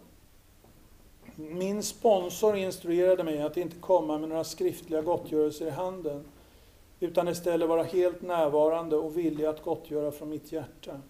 Min 1.41 1.83
sponsor 1.83 2.55
instruerade 2.57 3.23
mig 3.23 3.41
att 3.41 3.57
inte 3.57 3.75
komma 3.79 4.17
med 4.17 4.29
några 4.29 4.43
skriftliga 4.43 5.01
gottgörelser 5.01 5.67
i 5.67 5.69
handen, 5.69 6.25
utan 6.99 7.27
istället 7.27 7.69
vara 7.69 7.83
helt 7.83 8.21
närvarande 8.21 8.95
och 8.95 9.17
villig 9.17 9.45
att 9.45 9.63
gottgöra 9.63 10.11
från 10.11 10.29
mitt 10.29 10.51
hjärta. 10.51 11.01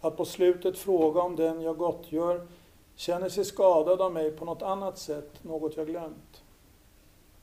Att 0.00 0.16
på 0.16 0.24
slutet 0.24 0.78
fråga 0.78 1.20
om 1.20 1.36
den 1.36 1.60
jag 1.60 1.76
gottgör 1.76 2.46
känner 2.96 3.28
sig 3.28 3.44
skadad 3.44 4.00
av 4.00 4.12
mig 4.12 4.30
på 4.30 4.44
något 4.44 4.62
annat 4.62 4.98
sätt, 4.98 5.44
något 5.44 5.76
jag 5.76 5.86
glömt. 5.86 6.42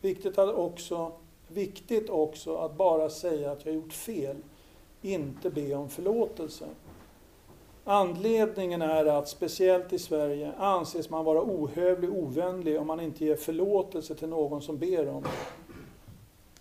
Viktigt, 0.02 0.38
också, 0.38 1.12
viktigt 1.48 2.10
också 2.10 2.56
att 2.56 2.78
bara 2.78 3.10
säga 3.10 3.52
att 3.52 3.66
jag 3.66 3.76
gjort 3.76 3.94
fel, 3.94 4.38
inte 5.02 5.50
be 5.50 5.76
om 5.76 5.90
förlåtelse. 5.90 6.66
Anledningen 7.89 8.82
är 8.82 9.06
att, 9.06 9.30
speciellt 9.30 9.93
i 9.93 10.00
Sverige, 10.00 10.52
anses 10.58 11.10
man 11.10 11.26
vara 11.26 11.41
ohövlig 11.41 12.10
ovänlig 12.12 12.80
om 12.80 12.88
man 12.88 13.00
inte 13.00 13.26
ger 13.26 13.36
förlåtelse 13.36 14.15
till 14.15 14.30
någon 14.30 14.62
som 14.62 14.78
ber 14.78 15.10
om 15.10 15.23
det. 15.23 15.30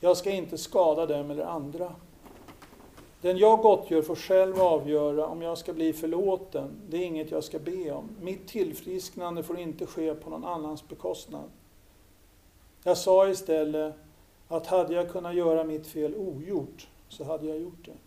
Jag 0.01 0.17
ska 0.17 0.31
inte 0.31 0.59
skada 0.59 1.07
dem 1.07 1.31
eller 1.31 1.45
andra. 1.45 1.93
Den 3.21 3.39
jag 3.39 3.63
gottgör 3.63 4.03
får 4.03 4.17
själv 4.17 4.61
avgöra 4.61 5.27
om 5.27 5.43
jag 5.43 5.59
ska 5.59 5.73
bli 5.73 5.93
förlåten. 5.93 6.71
Det 6.89 6.97
är 6.97 7.05
inget 7.05 7.31
jag 7.31 7.45
ska 7.45 7.59
be 7.59 7.93
om. 7.93 8.09
Mitt 8.21 8.49
tillfrisknande 8.49 9.43
får 9.43 9.59
inte 9.59 9.87
ske 9.87 10.15
på 10.15 10.31
någon 10.31 10.45
annans 10.45 10.89
bekostnad. 10.89 11.51
Jag 12.83 12.99
sa 12.99 13.29
istället 13.29 13.95
att 14.49 14.67
hade 14.67 14.95
jag 14.95 15.11
kunnat 15.11 15.35
göra 15.35 15.65
mitt 15.65 15.87
fel 15.87 16.15
ogjort 16.15 16.89
så 17.09 17.25
hade 17.25 17.47
jag 17.47 17.59
gjort 17.59 17.85
det. 17.85 18.06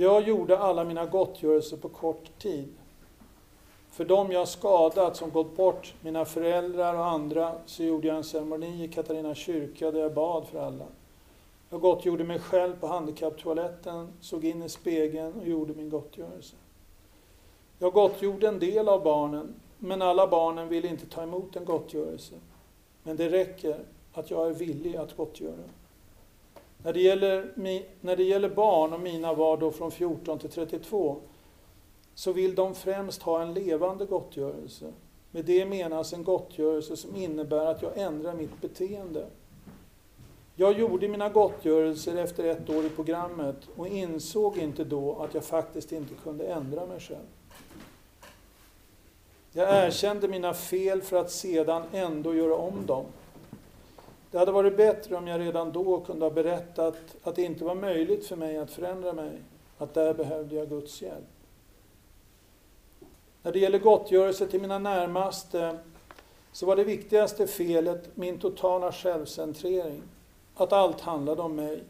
Jag 0.00 0.28
gjorde 0.28 0.58
alla 0.58 0.84
mina 0.84 1.06
gottgörelser 1.06 1.76
på 1.76 1.88
kort 1.88 2.38
tid. 2.38 2.74
För 3.90 4.04
dem 4.04 4.32
jag 4.32 4.48
skadat 4.48 5.16
som 5.16 5.30
gått 5.30 5.56
bort, 5.56 5.94
mina 6.00 6.24
föräldrar 6.24 6.94
och 6.94 7.06
andra, 7.06 7.52
så 7.66 7.82
gjorde 7.82 8.08
jag 8.08 8.16
en 8.16 8.24
ceremoni 8.24 8.84
i 8.84 8.88
Katarina 8.88 9.34
kyrka 9.34 9.90
där 9.90 10.00
jag 10.00 10.14
bad 10.14 10.46
för 10.46 10.66
alla. 10.66 10.84
Jag 11.70 11.80
gottgjorde 11.80 12.24
mig 12.24 12.38
själv 12.38 12.80
på 12.80 12.86
handikapptoaletten, 12.86 14.08
såg 14.20 14.44
in 14.44 14.62
i 14.62 14.68
spegeln 14.68 15.32
och 15.40 15.48
gjorde 15.48 15.74
min 15.74 15.90
gottgörelse. 15.90 16.56
Jag 17.78 17.92
gottgjorde 17.92 18.48
en 18.48 18.58
del 18.58 18.88
av 18.88 19.02
barnen, 19.02 19.54
men 19.78 20.02
alla 20.02 20.26
barnen 20.26 20.68
ville 20.68 20.88
inte 20.88 21.06
ta 21.06 21.22
emot 21.22 21.56
en 21.56 21.64
gottgörelse. 21.64 22.34
Men 23.02 23.16
det 23.16 23.28
räcker 23.28 23.84
att 24.12 24.30
jag 24.30 24.48
är 24.48 24.52
villig 24.52 24.96
att 24.96 25.16
gottgöra. 25.16 25.64
När 26.82 26.92
det 26.92 27.00
gäller, 27.00 27.52
när 28.00 28.16
det 28.16 28.22
gäller 28.22 28.48
barn, 28.48 28.92
och 28.92 29.00
mina 29.00 29.34
var 29.34 29.56
då 29.56 29.70
från 29.70 29.90
14 29.90 30.38
till 30.38 30.50
32, 30.50 31.16
så 32.14 32.32
vill 32.32 32.54
de 32.54 32.74
främst 32.74 33.22
ha 33.22 33.42
en 33.42 33.54
levande 33.54 34.04
gottgörelse. 34.04 34.92
Med 35.30 35.44
det 35.44 35.66
menas 35.66 36.12
en 36.12 36.24
gottgörelse 36.24 36.96
som 36.96 37.16
innebär 37.16 37.66
att 37.66 37.82
jag 37.82 37.98
ändrar 37.98 38.34
mitt 38.34 38.60
beteende 38.60 39.26
jag 40.60 40.78
gjorde 40.78 41.08
mina 41.08 41.28
gottgörelser 41.28 42.16
efter 42.16 42.44
ett 42.44 42.70
år 42.70 42.84
i 42.84 42.88
programmet 42.88 43.56
och 43.76 43.88
insåg 43.88 44.58
inte 44.58 44.84
då 44.84 45.22
att 45.22 45.34
jag 45.34 45.44
faktiskt 45.44 45.92
inte 45.92 46.14
kunde 46.14 46.46
ändra 46.46 46.86
mig 46.86 47.00
själv. 47.00 47.26
Jag 49.52 49.86
erkände 49.86 50.28
mina 50.28 50.54
fel 50.54 51.02
för 51.02 51.16
att 51.16 51.30
sedan 51.30 51.82
ändå 51.92 52.34
göra 52.34 52.54
om 52.54 52.86
dem. 52.86 53.04
Det 54.30 54.38
hade 54.38 54.52
varit 54.52 54.76
bättre 54.76 55.16
om 55.16 55.26
jag 55.26 55.40
redan 55.40 55.72
då 55.72 56.00
kunde 56.00 56.24
ha 56.24 56.30
berättat 56.30 57.16
att 57.22 57.36
det 57.36 57.42
inte 57.42 57.64
var 57.64 57.74
möjligt 57.74 58.26
för 58.26 58.36
mig 58.36 58.58
att 58.58 58.70
förändra 58.70 59.12
mig, 59.12 59.42
att 59.78 59.94
där 59.94 60.14
behövde 60.14 60.56
jag 60.56 60.68
Guds 60.68 61.02
hjälp. 61.02 61.24
När 63.42 63.52
det 63.52 63.58
gäller 63.58 63.78
gottgörelse 63.78 64.46
till 64.46 64.60
mina 64.60 64.78
närmaste 64.78 65.78
så 66.52 66.66
var 66.66 66.76
det 66.76 66.84
viktigaste 66.84 67.46
felet 67.46 68.16
min 68.16 68.38
totala 68.38 68.92
självcentrering. 68.92 70.02
Att 70.54 70.72
allt 70.72 71.00
handlade 71.00 71.42
om 71.42 71.56
mig. 71.56 71.84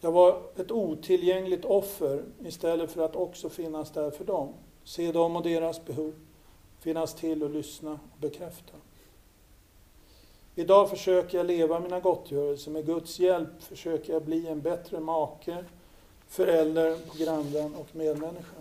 Jag 0.00 0.12
var 0.12 0.42
ett 0.56 0.70
otillgängligt 0.70 1.64
offer 1.64 2.24
istället 2.44 2.90
för 2.90 3.04
att 3.04 3.16
också 3.16 3.48
finnas 3.48 3.90
där 3.90 4.10
för 4.10 4.24
dem. 4.24 4.54
Se 4.84 5.12
dem 5.12 5.36
och 5.36 5.42
deras 5.42 5.84
behov. 5.84 6.14
Finnas 6.80 7.14
till 7.14 7.42
och 7.42 7.50
lyssna 7.50 7.92
och 7.92 8.20
bekräfta. 8.20 8.72
Idag 10.58 10.90
försöker 10.90 11.38
jag 11.38 11.46
leva 11.46 11.80
mina 11.80 12.00
gottgörelser. 12.00 12.70
Med 12.70 12.86
Guds 12.86 13.18
hjälp 13.18 13.62
försöker 13.62 14.12
jag 14.12 14.22
bli 14.22 14.46
en 14.46 14.60
bättre 14.60 15.00
make, 15.00 15.64
förälder, 16.28 16.96
grannvän 17.18 17.74
och 17.74 17.86
medmänniska. 17.92 18.56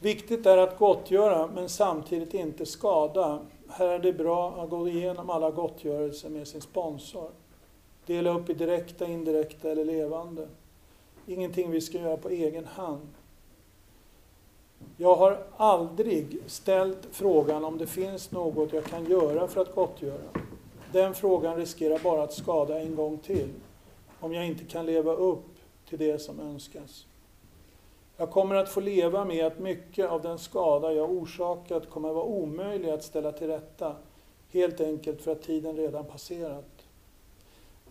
Viktigt 0.00 0.46
är 0.46 0.56
att 0.56 0.78
gottgöra 0.78 1.46
men 1.54 1.68
samtidigt 1.68 2.34
inte 2.34 2.66
skada. 2.66 3.40
Här 3.68 3.88
är 3.88 3.98
det 3.98 4.12
bra 4.12 4.50
att 4.50 4.70
gå 4.70 4.88
igenom 4.88 5.30
alla 5.30 5.50
gottgörelser 5.50 6.28
med 6.28 6.48
sin 6.48 6.60
sponsor. 6.60 7.30
Dela 8.06 8.30
upp 8.38 8.50
i 8.50 8.54
direkta, 8.54 9.06
indirekta 9.06 9.70
eller 9.70 9.84
levande. 9.84 10.48
Ingenting 11.26 11.70
vi 11.70 11.80
ska 11.80 11.98
göra 11.98 12.16
på 12.16 12.28
egen 12.28 12.64
hand. 12.64 13.08
Jag 14.96 15.14
har 15.14 15.42
aldrig 15.56 16.38
ställt 16.46 17.08
frågan 17.10 17.64
om 17.64 17.78
det 17.78 17.86
finns 17.86 18.30
något 18.30 18.72
jag 18.72 18.84
kan 18.84 19.04
göra 19.04 19.48
för 19.48 19.60
att 19.60 19.74
gottgöra. 19.74 20.40
Den 20.92 21.14
frågan 21.14 21.56
riskerar 21.56 21.98
bara 21.98 22.22
att 22.22 22.32
skada 22.32 22.80
en 22.80 22.96
gång 22.96 23.18
till, 23.18 23.48
om 24.20 24.32
jag 24.32 24.46
inte 24.46 24.64
kan 24.64 24.86
leva 24.86 25.12
upp 25.12 25.46
till 25.88 25.98
det 25.98 26.18
som 26.18 26.40
önskas. 26.40 27.06
Jag 28.16 28.30
kommer 28.30 28.54
att 28.54 28.68
få 28.68 28.80
leva 28.80 29.24
med 29.24 29.46
att 29.46 29.58
mycket 29.58 30.10
av 30.10 30.22
den 30.22 30.38
skada 30.38 30.92
jag 30.92 31.10
orsakat 31.10 31.90
kommer 31.90 32.08
att 32.08 32.14
vara 32.14 32.24
omöjlig 32.24 32.90
att 32.90 33.04
ställa 33.04 33.32
till 33.32 33.46
rätta, 33.46 33.96
helt 34.50 34.80
enkelt 34.80 35.22
för 35.22 35.32
att 35.32 35.42
tiden 35.42 35.76
redan 35.76 36.04
passerat. 36.04 36.84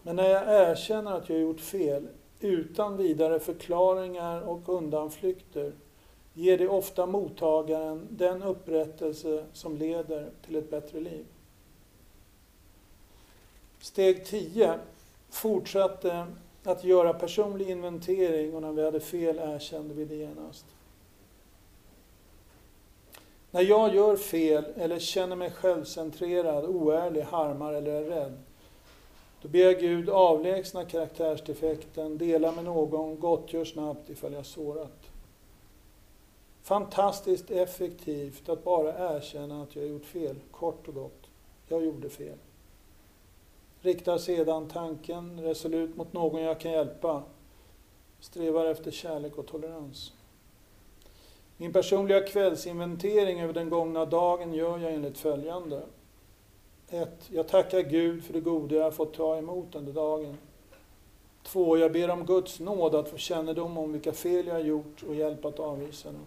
Men 0.04 0.16
när 0.16 0.30
jag 0.30 0.70
erkänner 0.72 1.12
att 1.12 1.30
jag 1.30 1.40
gjort 1.40 1.60
fel, 1.60 2.08
utan 2.40 2.98
vidare 2.98 3.40
förklaringar 3.40 4.42
och 4.42 4.70
undanflykter, 4.70 5.72
ger 6.36 6.58
det 6.58 6.68
ofta 6.68 7.06
mottagaren 7.06 8.08
den 8.12 8.44
upprättelse 8.44 9.46
som 9.54 9.78
leder 9.78 10.30
till 10.46 10.56
ett 10.56 10.70
bättre 10.70 11.00
liv. 11.00 11.26
Steg 13.80 14.26
10 14.26 14.80
fortsatte 15.30 16.28
att 16.64 16.84
göra 16.84 17.14
personlig 17.14 17.70
inventering 17.70 18.56
och 18.56 18.62
när 18.62 18.72
vi 18.72 18.84
hade 18.84 19.00
fel 19.00 19.40
erkände 19.40 19.94
vi 19.94 20.06
det 20.06 20.16
genast. 20.16 20.66
När 23.52 23.62
jag 23.62 23.96
gör 23.96 24.16
fel 24.16 24.66
eller 24.78 25.00
känner 25.00 25.36
mig 25.36 25.52
självcentrerad, 25.52 26.66
oärlig, 26.66 27.22
harmar 27.22 27.74
eller 27.74 27.92
är 27.92 28.04
rädd, 28.04 28.38
då 29.42 29.48
ber 29.48 29.60
jag 29.60 29.80
Gud 29.80 30.10
avlägsna 30.10 30.86
karaktärsdefekten, 30.86 32.18
dela 32.18 32.52
med 32.52 32.64
någon, 32.64 33.20
gottgör 33.20 33.66
snabbt 33.66 34.10
ifall 34.10 34.34
jag 34.34 34.46
sårat. 34.46 35.05
Fantastiskt 36.66 37.52
effektivt 37.52 38.50
att 38.50 38.64
bara 38.64 39.16
erkänna 39.16 39.64
att 39.64 39.76
jag 39.76 39.88
gjort 39.88 40.06
fel, 40.06 40.36
kort 40.52 40.88
och 40.88 40.94
gott. 40.94 41.28
Jag 41.68 41.86
gjorde 41.86 42.10
fel. 42.10 42.38
Riktar 43.82 44.18
sedan 44.18 44.68
tanken 44.68 45.40
resolut 45.42 45.96
mot 45.96 46.14
någon 46.14 46.42
jag 46.42 46.60
kan 46.60 46.72
hjälpa. 46.72 47.24
Strävar 48.20 48.66
efter 48.66 48.92
kärlek 48.92 49.38
och 49.38 49.48
tolerans. 49.48 50.14
Min 51.58 51.74
personliga 51.74 52.28
kvällsinventering 52.28 53.42
över 53.42 53.54
den 53.54 53.70
gångna 53.70 54.06
dagen 54.06 54.54
gör 54.54 54.78
jag 54.78 54.94
enligt 54.94 55.18
följande. 55.18 55.82
1. 56.90 57.30
Jag 57.30 57.48
tackar 57.48 57.82
Gud 57.82 58.24
för 58.24 58.34
det 58.34 58.42
goda 58.42 58.76
jag 58.76 58.96
fått 58.96 59.14
ta 59.14 59.38
emot 59.38 59.76
under 59.76 59.94
dagen. 59.94 60.38
2. 61.44 61.78
Jag 61.78 61.92
ber 61.92 62.10
om 62.10 62.26
Guds 62.26 62.60
nåd 62.60 62.96
att 62.96 63.10
få 63.10 63.18
kännedom 63.18 63.78
om 63.78 63.92
vilka 63.92 64.14
fel 64.14 64.48
jag 64.48 64.62
gjort 64.62 65.04
och 65.08 65.16
hjälp 65.16 65.46
att 65.46 65.60
avvisa 65.60 66.12
dem. 66.12 66.26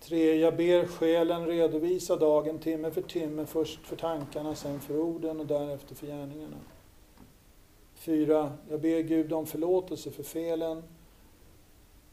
3. 0.00 0.34
Jag 0.34 0.56
ber 0.56 0.86
själen 0.86 1.46
redovisa 1.46 2.16
dagen 2.16 2.58
timme 2.58 2.90
för 2.90 3.02
timme, 3.02 3.46
först 3.46 3.86
för 3.86 3.96
tankarna, 3.96 4.54
sen 4.54 4.80
för 4.80 4.96
orden 4.96 5.40
och 5.40 5.46
därefter 5.46 5.94
för 5.94 6.06
gärningarna. 6.06 6.56
4. 7.94 8.52
Jag 8.70 8.80
ber 8.80 9.00
Gud 9.00 9.32
om 9.32 9.46
förlåtelse 9.46 10.10
för 10.10 10.22
felen. 10.22 10.82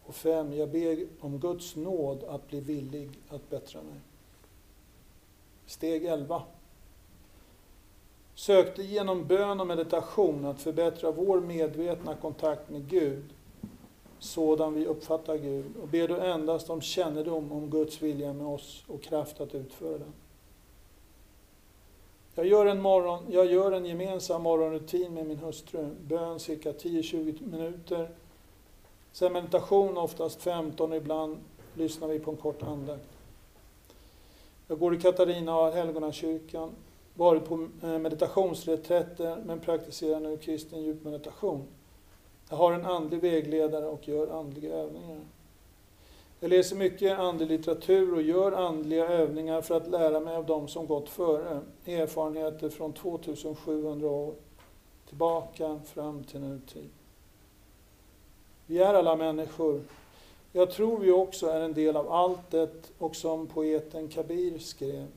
Och 0.06 0.16
5. 0.16 0.54
Jag 0.54 0.70
ber 0.70 1.06
om 1.20 1.40
Guds 1.40 1.76
nåd 1.76 2.24
att 2.24 2.48
bli 2.48 2.60
villig 2.60 3.10
att 3.30 3.50
bättra 3.50 3.82
mig. 3.82 4.00
Steg 5.66 6.06
11. 6.06 6.44
Sökte 8.36 8.84
genom 8.84 9.28
bön 9.28 9.60
och 9.60 9.68
meditation 9.68 10.46
att 10.46 10.62
förbättra 10.62 11.12
vår 11.12 11.40
medvetna 11.40 12.16
kontakt 12.16 12.70
med 12.70 12.90
Gud 12.90 13.24
sådan 14.26 14.74
vi 14.74 14.86
uppfattar 14.86 15.38
Gud 15.38 15.66
och 15.82 15.88
ber 15.88 16.08
du 16.08 16.20
endast 16.20 16.70
om 16.70 16.82
kännedom 16.82 17.52
om 17.52 17.70
Guds 17.70 18.02
vilja 18.02 18.34
med 18.34 18.48
oss 18.48 18.84
och 18.88 19.02
kraft 19.02 19.42
att 19.42 19.56
utföra 19.56 19.98
den. 19.98 20.14
Jag 22.36 22.48
gör 22.48 22.66
en, 22.66 22.82
morgon, 22.82 23.24
jag 23.30 23.46
gör 23.46 23.72
en 23.72 23.86
gemensam 23.86 24.42
morgonrutin 24.42 25.14
med 25.14 25.26
min 25.26 25.38
hustru. 25.38 25.90
Bön 26.02 26.40
cirka 26.40 26.72
10-20 26.72 27.52
minuter. 27.52 28.10
Sen 29.12 29.34
meditation 29.34 29.98
oftast 29.98 30.42
15 30.42 30.92
och 30.92 30.98
ibland 30.98 31.38
lyssnar 31.74 32.08
vi 32.08 32.20
på 32.20 32.32
en 32.32 32.38
kort 32.38 32.64
andakt. 32.64 33.10
Jag 34.68 34.80
går 34.80 34.96
i 34.96 35.02
Katarina 35.02 35.60
och 35.60 35.72
Helgonakyrkan, 35.72 36.72
varit 37.14 37.46
på 37.46 37.68
eh, 37.84 38.00
meditationsreträtter 38.00 39.44
men 39.46 39.60
praktiserar 39.60 40.20
nu 40.20 40.38
kristen 40.38 40.84
djupmeditation. 40.84 41.64
Jag 42.50 42.58
har 42.58 42.74
en 42.74 42.86
andlig 42.86 43.22
vägledare 43.22 43.86
och 43.86 44.08
gör 44.08 44.40
andliga 44.40 44.76
övningar. 44.76 45.20
Jag 46.40 46.50
läser 46.50 46.76
mycket 46.76 47.20
andlig 47.20 47.48
litteratur 47.48 48.14
och 48.14 48.22
gör 48.22 48.52
andliga 48.52 49.08
övningar 49.08 49.62
för 49.62 49.78
att 49.78 49.88
lära 49.88 50.20
mig 50.20 50.36
av 50.36 50.46
dem 50.46 50.68
som 50.68 50.88
gått 50.88 51.10
före. 51.10 51.62
Erfarenheter 51.86 52.70
från 52.70 52.94
2700 52.94 54.10
år 54.10 54.34
tillbaka 55.08 55.80
fram 55.86 56.24
till 56.24 56.40
nutid. 56.40 56.90
Vi 58.66 58.78
är 58.78 58.94
alla 58.94 59.16
människor. 59.16 59.82
Jag 60.52 60.72
tror 60.72 61.00
vi 61.00 61.12
också 61.12 61.48
är 61.48 61.62
en 61.62 61.74
del 61.74 61.98
av 61.98 62.12
alltet 62.12 62.92
och 62.98 63.16
som 63.16 63.48
poeten 63.48 64.08
Kabir 64.08 64.60
skrev. 64.60 65.08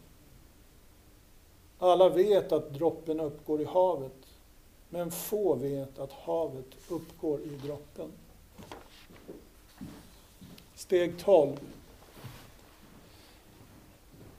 Alla 1.79 2.09
vet 2.09 2.53
att 2.53 2.75
droppen 2.75 3.21
uppgår 3.21 3.61
i 3.61 3.65
havet. 3.65 4.28
Men 4.89 5.11
få 5.11 5.55
vet 5.55 5.99
att 5.99 6.13
havet 6.13 6.67
uppgår 6.89 7.41
i 7.41 7.49
droppen. 7.49 8.13
Steg 10.75 11.19
12. 11.19 11.57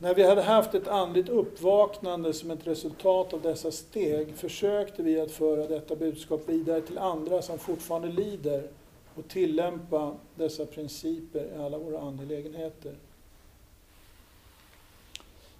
När 0.02 0.16
vi 0.16 0.24
hade 0.24 0.42
haft 0.42 0.74
ett 0.74 0.88
andligt 0.88 1.30
uppvaknande 1.30 2.34
som 2.34 2.52
ett 2.52 2.68
resultat 2.68 3.34
av 3.34 3.42
dessa 3.42 3.72
steg 3.72 4.36
försökte 4.36 5.04
vi 5.04 5.20
att 5.20 5.32
föra 5.32 5.68
detta 5.68 5.96
budskap 5.96 6.50
vidare 6.50 6.82
till 6.82 6.98
andra 6.98 7.42
som 7.42 7.60
fortfarande 7.60 8.08
lider 8.08 8.68
och 9.16 9.28
tillämpa 9.28 10.16
dessa 10.36 10.66
principer 10.66 11.48
i 11.56 11.62
alla 11.62 11.78
våra 11.78 12.00
angelägenheter. 12.00 12.96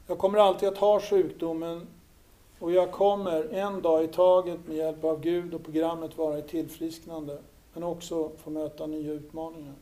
Jag 0.08 0.18
kommer 0.18 0.40
alltid 0.40 0.70
att 0.70 0.78
ha 0.78 1.00
sjukdomen 1.00 1.88
och 2.60 2.72
jag 2.72 2.92
kommer 2.92 3.54
en 3.54 3.82
dag 3.82 4.04
i 4.04 4.08
taget 4.08 4.60
med 4.68 4.78
hjälp 4.78 5.04
av 5.04 5.22
Gud 5.22 5.54
och 5.54 5.64
programmet 5.64 6.18
vara 6.18 6.40
i 6.40 6.42
tillfrisknande, 6.42 7.38
men 7.74 7.84
också 7.84 8.32
få 8.38 8.50
möta 8.50 8.88
nya 8.88 9.12
utmaningar. 9.12 9.74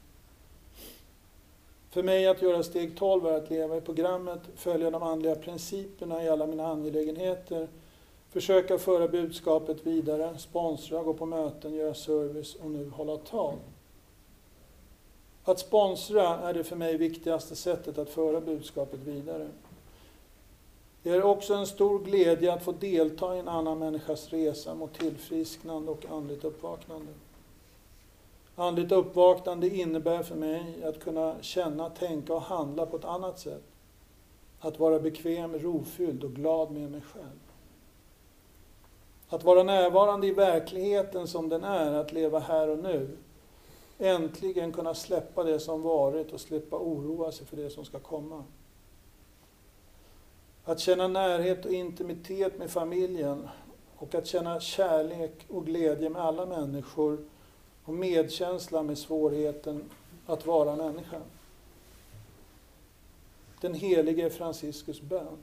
För 1.89 2.03
mig 2.03 2.27
att 2.27 2.41
göra 2.41 2.63
steg 2.63 2.97
12 2.97 3.25
är 3.25 3.33
att 3.33 3.49
leva 3.49 3.77
i 3.77 3.81
programmet, 3.81 4.39
följa 4.55 4.91
de 4.91 5.03
andliga 5.03 5.35
principerna 5.35 6.23
i 6.23 6.29
alla 6.29 6.47
mina 6.47 6.67
angelägenheter, 6.67 7.67
försöka 8.29 8.77
föra 8.77 9.07
budskapet 9.07 9.87
vidare, 9.87 10.37
sponsra, 10.37 11.03
gå 11.03 11.13
på 11.13 11.25
möten, 11.25 11.75
göra 11.75 11.93
service 11.93 12.55
och 12.55 12.71
nu 12.71 12.89
hålla 12.89 13.17
tal. 13.17 13.55
Att 15.43 15.59
sponsra 15.59 16.39
är 16.39 16.53
det 16.53 16.63
för 16.63 16.75
mig 16.75 16.97
viktigaste 16.97 17.55
sättet 17.55 17.97
att 17.97 18.09
föra 18.09 18.41
budskapet 18.41 18.99
vidare. 18.99 19.47
Det 21.07 21.13
är 21.13 21.23
också 21.23 21.53
en 21.53 21.67
stor 21.67 21.99
glädje 21.99 22.53
att 22.53 22.63
få 22.63 22.71
delta 22.71 23.35
i 23.35 23.39
en 23.39 23.47
annan 23.47 23.79
människas 23.79 24.29
resa 24.29 24.75
mot 24.75 24.99
tillfrisknande 24.99 25.91
och 25.91 26.05
andligt 26.05 26.43
uppvaknande. 26.43 27.11
Andligt 28.55 28.91
uppvaknande 28.91 29.69
innebär 29.69 30.23
för 30.23 30.35
mig 30.35 30.83
att 30.83 30.99
kunna 30.99 31.35
känna, 31.41 31.89
tänka 31.89 32.33
och 32.33 32.41
handla 32.41 32.85
på 32.85 32.97
ett 32.97 33.05
annat 33.05 33.39
sätt. 33.39 33.63
Att 34.59 34.79
vara 34.79 34.99
bekväm, 34.99 35.59
rofylld 35.59 36.23
och 36.23 36.33
glad 36.33 36.71
med 36.71 36.91
mig 36.91 37.01
själv. 37.01 37.39
Att 39.29 39.43
vara 39.43 39.63
närvarande 39.63 40.27
i 40.27 40.31
verkligheten 40.31 41.27
som 41.27 41.49
den 41.49 41.63
är, 41.63 41.93
att 41.93 42.11
leva 42.11 42.39
här 42.39 42.69
och 42.69 42.79
nu. 42.79 43.17
Äntligen 43.97 44.73
kunna 44.73 44.93
släppa 44.93 45.43
det 45.43 45.59
som 45.59 45.81
varit 45.81 46.31
och 46.31 46.41
slippa 46.41 46.77
oroa 46.77 47.31
sig 47.31 47.45
för 47.45 47.57
det 47.57 47.69
som 47.69 47.85
ska 47.85 47.99
komma. 47.99 48.43
Att 50.67 50.79
känna 50.79 51.07
närhet 51.07 51.65
och 51.65 51.71
intimitet 51.71 52.59
med 52.59 52.71
familjen 52.71 53.49
och 53.97 54.15
att 54.15 54.27
känna 54.27 54.59
kärlek 54.59 55.45
och 55.49 55.65
glädje 55.65 56.09
med 56.09 56.21
alla 56.21 56.45
människor 56.45 57.25
och 57.85 57.93
medkänsla 57.93 58.83
med 58.83 58.97
svårigheten 58.97 59.89
att 60.25 60.45
vara 60.45 60.75
människa. 60.75 61.21
Den 63.61 63.73
helige 63.73 64.29
Franciscus 64.29 65.01
bön. 65.01 65.37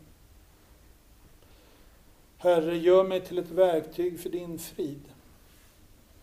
Herre, 2.39 2.77
gör 2.77 3.05
mig 3.05 3.21
till 3.21 3.39
ett 3.39 3.51
verktyg 3.51 4.21
för 4.21 4.31
din 4.31 4.59
frid, 4.59 5.03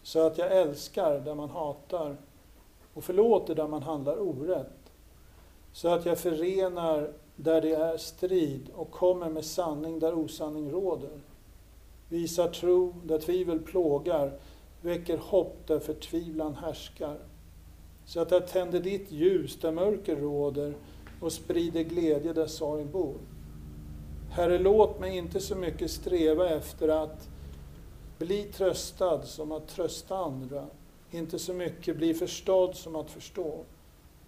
så 0.03 0.27
att 0.27 0.37
jag 0.37 0.57
älskar 0.57 1.19
där 1.19 1.35
man 1.35 1.49
hatar 1.49 2.17
och 2.93 3.03
förlåter 3.03 3.55
där 3.55 3.67
man 3.67 3.83
handlar 3.83 4.19
orätt, 4.19 4.91
så 5.73 5.87
att 5.87 6.05
jag 6.05 6.19
förenar 6.19 7.13
där 7.43 7.61
det 7.61 7.73
är 7.75 7.97
strid 7.97 8.69
och 8.73 8.91
kommer 8.91 9.29
med 9.29 9.45
sanning 9.45 9.99
där 9.99 10.13
osanning 10.13 10.71
råder, 10.71 11.19
visar 12.09 12.47
tro 12.47 12.95
där 13.03 13.19
tvivel 13.19 13.59
plågar, 13.59 14.39
väcker 14.81 15.17
hopp 15.17 15.57
där 15.67 15.79
förtvivlan 15.79 16.55
härskar, 16.55 17.17
så 18.05 18.19
att 18.19 18.31
jag 18.31 18.47
tänder 18.47 18.79
ditt 18.79 19.11
ljus 19.11 19.57
där 19.61 19.71
mörker 19.71 20.15
råder 20.15 20.73
och 21.21 21.33
sprider 21.33 21.83
glädje 21.83 22.33
där 22.33 22.47
sorg 22.47 22.85
bor. 22.85 23.17
Herre, 24.31 24.59
låt 24.59 24.99
mig 24.99 25.17
inte 25.17 25.39
så 25.39 25.55
mycket 25.55 25.91
sträva 25.91 26.49
efter 26.49 26.87
att 26.87 27.29
bli 28.17 28.43
tröstad 28.43 29.21
som 29.21 29.51
att 29.51 29.67
trösta 29.67 30.17
andra, 30.17 30.67
inte 31.11 31.39
så 31.39 31.53
mycket 31.53 31.97
bli 31.97 32.13
förstådd 32.13 32.75
som 32.75 32.95
att 32.95 33.11
förstå, 33.11 33.63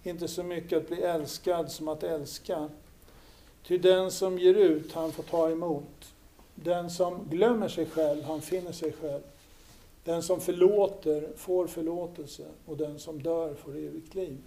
inte 0.02 0.28
så 0.28 0.42
mycket 0.42 0.78
att 0.78 0.88
bli 0.88 1.02
älskad 1.02 1.70
som 1.70 1.88
att 1.88 2.02
älska. 2.02 2.68
Ty 3.66 3.78
den 3.78 4.10
som 4.10 4.38
ger 4.38 4.54
ut, 4.54 4.92
han 4.92 5.12
får 5.12 5.22
ta 5.22 5.50
emot. 5.50 6.14
Den 6.54 6.90
som 6.90 7.28
glömmer 7.30 7.68
sig 7.68 7.86
själv, 7.86 8.22
han 8.24 8.40
finner 8.40 8.72
sig 8.72 8.92
själv. 8.92 9.22
Den 10.04 10.22
som 10.22 10.40
förlåter 10.40 11.28
får 11.36 11.66
förlåtelse 11.66 12.44
och 12.66 12.76
den 12.76 12.98
som 12.98 13.22
dör 13.22 13.54
får 13.54 13.76
evigt 13.76 14.14
liv. 14.14 14.38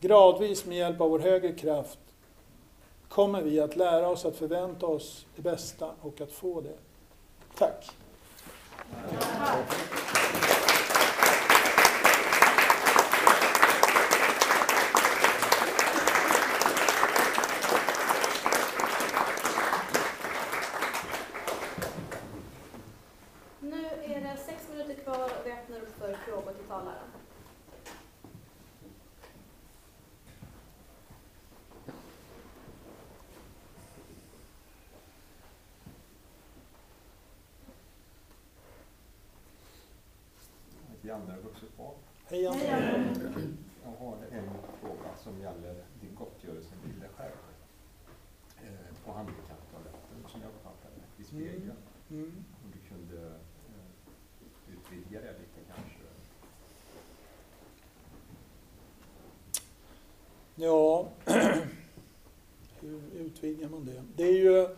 Gradvis 0.00 0.66
med 0.66 0.78
hjälp 0.78 1.00
av 1.00 1.10
vår 1.10 1.18
högre 1.18 1.52
kraft 1.52 1.98
kommer 3.08 3.42
vi 3.42 3.60
att 3.60 3.76
lära 3.76 4.08
oss 4.08 4.24
att 4.24 4.36
förvänta 4.36 4.86
oss 4.86 5.26
det 5.36 5.42
bästa 5.42 5.90
och 6.00 6.20
att 6.20 6.32
få 6.32 6.60
det. 6.60 6.76
Tack! 7.58 7.90
Tack 9.08 10.00
är 24.20 24.20
det 24.20 24.36
sex 24.36 24.68
minuter 24.72 25.02
kvar 25.02 25.24
och 25.24 25.46
vi 25.46 25.52
öppnar 25.52 25.76
upp 25.76 25.98
för 25.98 26.14
frågor 26.14 26.52
till 26.52 26.64
talaren. 26.68 27.10
Janne 41.10 41.36
Vuxenbarn. 41.42 41.94
Hej 42.26 42.42
Janne! 42.42 43.14
Jag 43.84 44.06
har 44.06 44.16
en 44.30 44.50
fråga 44.80 45.16
som 45.16 45.40
gäller 45.40 45.74
din 46.00 46.14
gottgörelse 46.14 46.74
till 46.84 47.00
dig 47.00 47.08
själv 47.16 47.32
eh, 48.62 49.04
på 49.04 49.12
handikapptoaletten 49.12 50.24
som 50.28 50.40
jag 50.40 50.50
uppfattade 50.50 50.94
i 51.18 51.24
spegeln. 51.24 51.72
Mm. 52.10 52.44
Om 52.64 52.72
du 52.72 52.78
kunde 52.94 53.26
eh, 53.26 54.72
utvidga 54.72 55.20
det 55.20 55.32
lite 55.38 55.60
kanske? 55.74 56.00
Ja, 60.54 61.08
hur 62.80 63.00
utvidgar 63.12 63.68
man 63.68 63.84
det? 63.84 64.02
Det 64.16 64.24
är 64.24 64.38
ju 64.38 64.76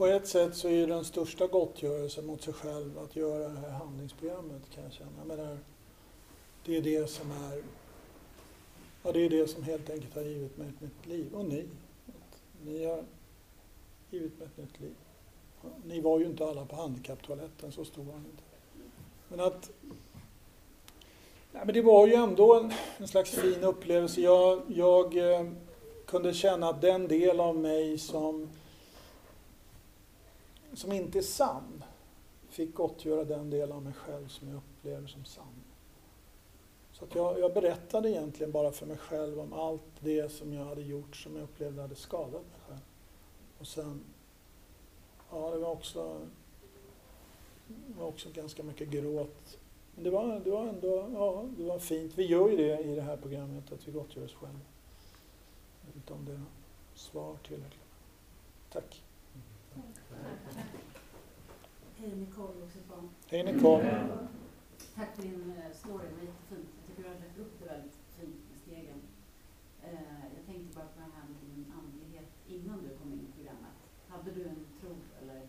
på 0.00 0.06
ett 0.06 0.28
sätt 0.28 0.56
så 0.56 0.68
är 0.68 0.86
den 0.86 1.04
största 1.04 1.46
gottgörelsen 1.46 2.26
mot 2.26 2.42
sig 2.42 2.54
själv 2.54 2.98
att 2.98 3.16
göra 3.16 3.48
det 3.48 3.58
här 3.58 3.70
handlingsprogrammet 3.70 4.62
kan 4.74 4.84
jag 4.84 4.92
känna. 4.92 5.24
Men 5.26 5.36
det, 5.36 5.44
är, 5.44 5.58
det 6.64 6.76
är 6.76 6.82
det 6.82 7.10
som 7.10 7.30
är 7.30 7.62
Ja, 9.02 9.12
det 9.12 9.24
är 9.24 9.30
det 9.30 9.48
som 9.48 9.62
helt 9.62 9.90
enkelt 9.90 10.14
har 10.14 10.22
givit 10.22 10.56
mig 10.56 10.68
ett 10.68 10.80
nytt 10.80 11.06
liv. 11.06 11.34
Och 11.34 11.44
ni. 11.44 11.66
Ni 12.64 12.84
har 12.84 13.04
givit 14.10 14.38
mig 14.38 14.48
ett 14.48 14.56
nytt 14.56 14.80
liv. 14.80 14.94
Ja, 15.62 15.68
Ni 15.84 16.00
var 16.00 16.18
ju 16.18 16.26
inte 16.26 16.46
alla 16.46 16.64
på 16.64 16.76
handikapptoaletten, 16.76 17.72
så 17.72 17.84
stor 17.84 18.02
var 18.02 18.14
ni 18.14 18.28
inte. 18.30 18.42
Men 19.28 19.40
att 19.40 19.70
Nej, 21.52 21.62
men 21.64 21.74
det 21.74 21.82
var 21.82 22.06
ju 22.06 22.14
ändå 22.14 22.54
en, 22.54 22.72
en 22.98 23.08
slags 23.08 23.30
fin 23.30 23.64
upplevelse. 23.64 24.20
Jag, 24.20 24.62
jag 24.68 25.16
eh, 25.16 25.46
kunde 26.06 26.34
känna 26.34 26.68
att 26.68 26.80
den 26.80 27.08
del 27.08 27.40
av 27.40 27.56
mig 27.56 27.98
som, 27.98 28.48
som 30.74 30.92
inte 30.92 31.18
är 31.18 31.22
sann 31.22 31.84
fick 32.48 32.74
gottgöra 32.74 33.24
den 33.24 33.50
del 33.50 33.72
av 33.72 33.82
mig 33.82 33.92
själv 33.92 34.28
som 34.28 34.48
jag 34.48 34.56
upplever 34.56 35.06
som 35.06 35.24
sann. 35.24 35.64
Så 36.92 37.04
att 37.04 37.14
jag, 37.14 37.40
jag 37.40 37.54
berättade 37.54 38.10
egentligen 38.10 38.52
bara 38.52 38.72
för 38.72 38.86
mig 38.86 38.96
själv 38.96 39.40
om 39.40 39.52
allt 39.52 40.00
det 40.00 40.32
som 40.32 40.52
jag 40.52 40.64
hade 40.64 40.82
gjort 40.82 41.16
som 41.16 41.36
jag 41.36 41.44
upplevde 41.44 41.82
hade 41.82 41.94
skadat 41.94 42.32
mig 42.32 42.60
själv. 42.68 42.80
Och 43.58 43.66
sen, 43.66 44.00
ja 45.30 45.50
det 45.50 45.58
var 45.58 45.70
också, 45.70 46.20
det 47.66 48.00
var 48.00 48.06
också 48.06 48.28
ganska 48.34 48.62
mycket 48.62 48.88
gråt 48.88 49.58
men 49.94 50.04
det 50.04 50.10
var, 50.10 50.40
det 50.40 50.50
var 50.50 50.66
ändå 50.66 51.10
ja, 51.14 51.48
det 51.56 51.64
var 51.64 51.78
fint. 51.78 52.12
Vi 52.18 52.26
gör 52.26 52.50
ju 52.50 52.56
det 52.56 52.80
i 52.80 52.94
det 52.94 53.02
här 53.02 53.16
programmet, 53.16 53.72
att 53.72 53.88
vi 53.88 53.92
gottgör 53.92 54.24
oss 54.24 54.34
själva. 54.34 54.60
Jag 55.80 55.86
vet 55.86 55.96
inte 55.96 56.12
om 56.12 56.24
det 56.24 56.32
är 56.32 56.44
svar 56.94 57.36
tillräckligt. 57.46 57.80
Tack. 58.72 59.02
Hej 61.96 62.10
Nicole 62.16 62.52
Vuxenbarn. 62.60 63.08
Hej 63.26 63.44
Nicole. 63.44 64.06
Tack 64.96 65.16
för 65.16 65.22
din 65.22 65.54
eh, 65.56 65.76
story, 65.76 66.04
det 66.10 66.16
var 66.16 66.24
jättefint. 66.30 66.68
Jag 66.76 66.86
tycker 66.86 67.02
du 67.02 67.08
har 67.08 67.14
lagt 67.20 67.38
upp 67.38 67.52
det 67.60 67.66
väldigt 67.74 67.96
fint 68.18 68.40
med 68.50 68.58
stegen. 68.64 69.00
Eh, 69.82 70.24
Jag 70.36 70.46
tänkte 70.46 70.76
bara 70.76 70.84
på 70.84 70.98
det 71.00 71.10
här 71.16 71.24
med 71.28 71.36
din 71.54 71.72
andlighet 71.80 72.30
innan 72.48 72.78
du 72.82 72.88
kom 72.98 73.12
in 73.12 73.26
i 73.28 73.36
programmet. 73.36 73.74
Hade 74.08 74.30
du 74.30 74.42
en 74.44 74.66
tro 74.80 74.90
eller? 75.22 75.40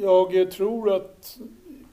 Jag 0.00 0.50
tror 0.50 0.92
att 0.92 1.38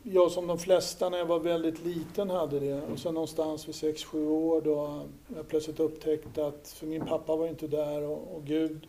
jag 0.03 0.31
som 0.31 0.47
de 0.47 0.57
flesta 0.59 1.09
när 1.09 1.17
jag 1.17 1.25
var 1.25 1.39
väldigt 1.39 1.85
liten 1.85 2.29
hade 2.29 2.59
det. 2.59 2.81
Och 2.81 2.99
sen 2.99 3.13
någonstans 3.13 3.67
vid 3.67 3.75
6-7 3.75 4.27
år 4.27 4.61
då 4.61 5.05
jag 5.35 5.47
plötsligt 5.47 5.79
upptäckte 5.79 6.47
att, 6.47 6.67
för 6.67 6.87
min 6.87 7.05
pappa 7.05 7.35
var 7.35 7.47
inte 7.47 7.67
där 7.67 8.01
och, 8.03 8.35
och 8.35 8.43
Gud. 8.45 8.87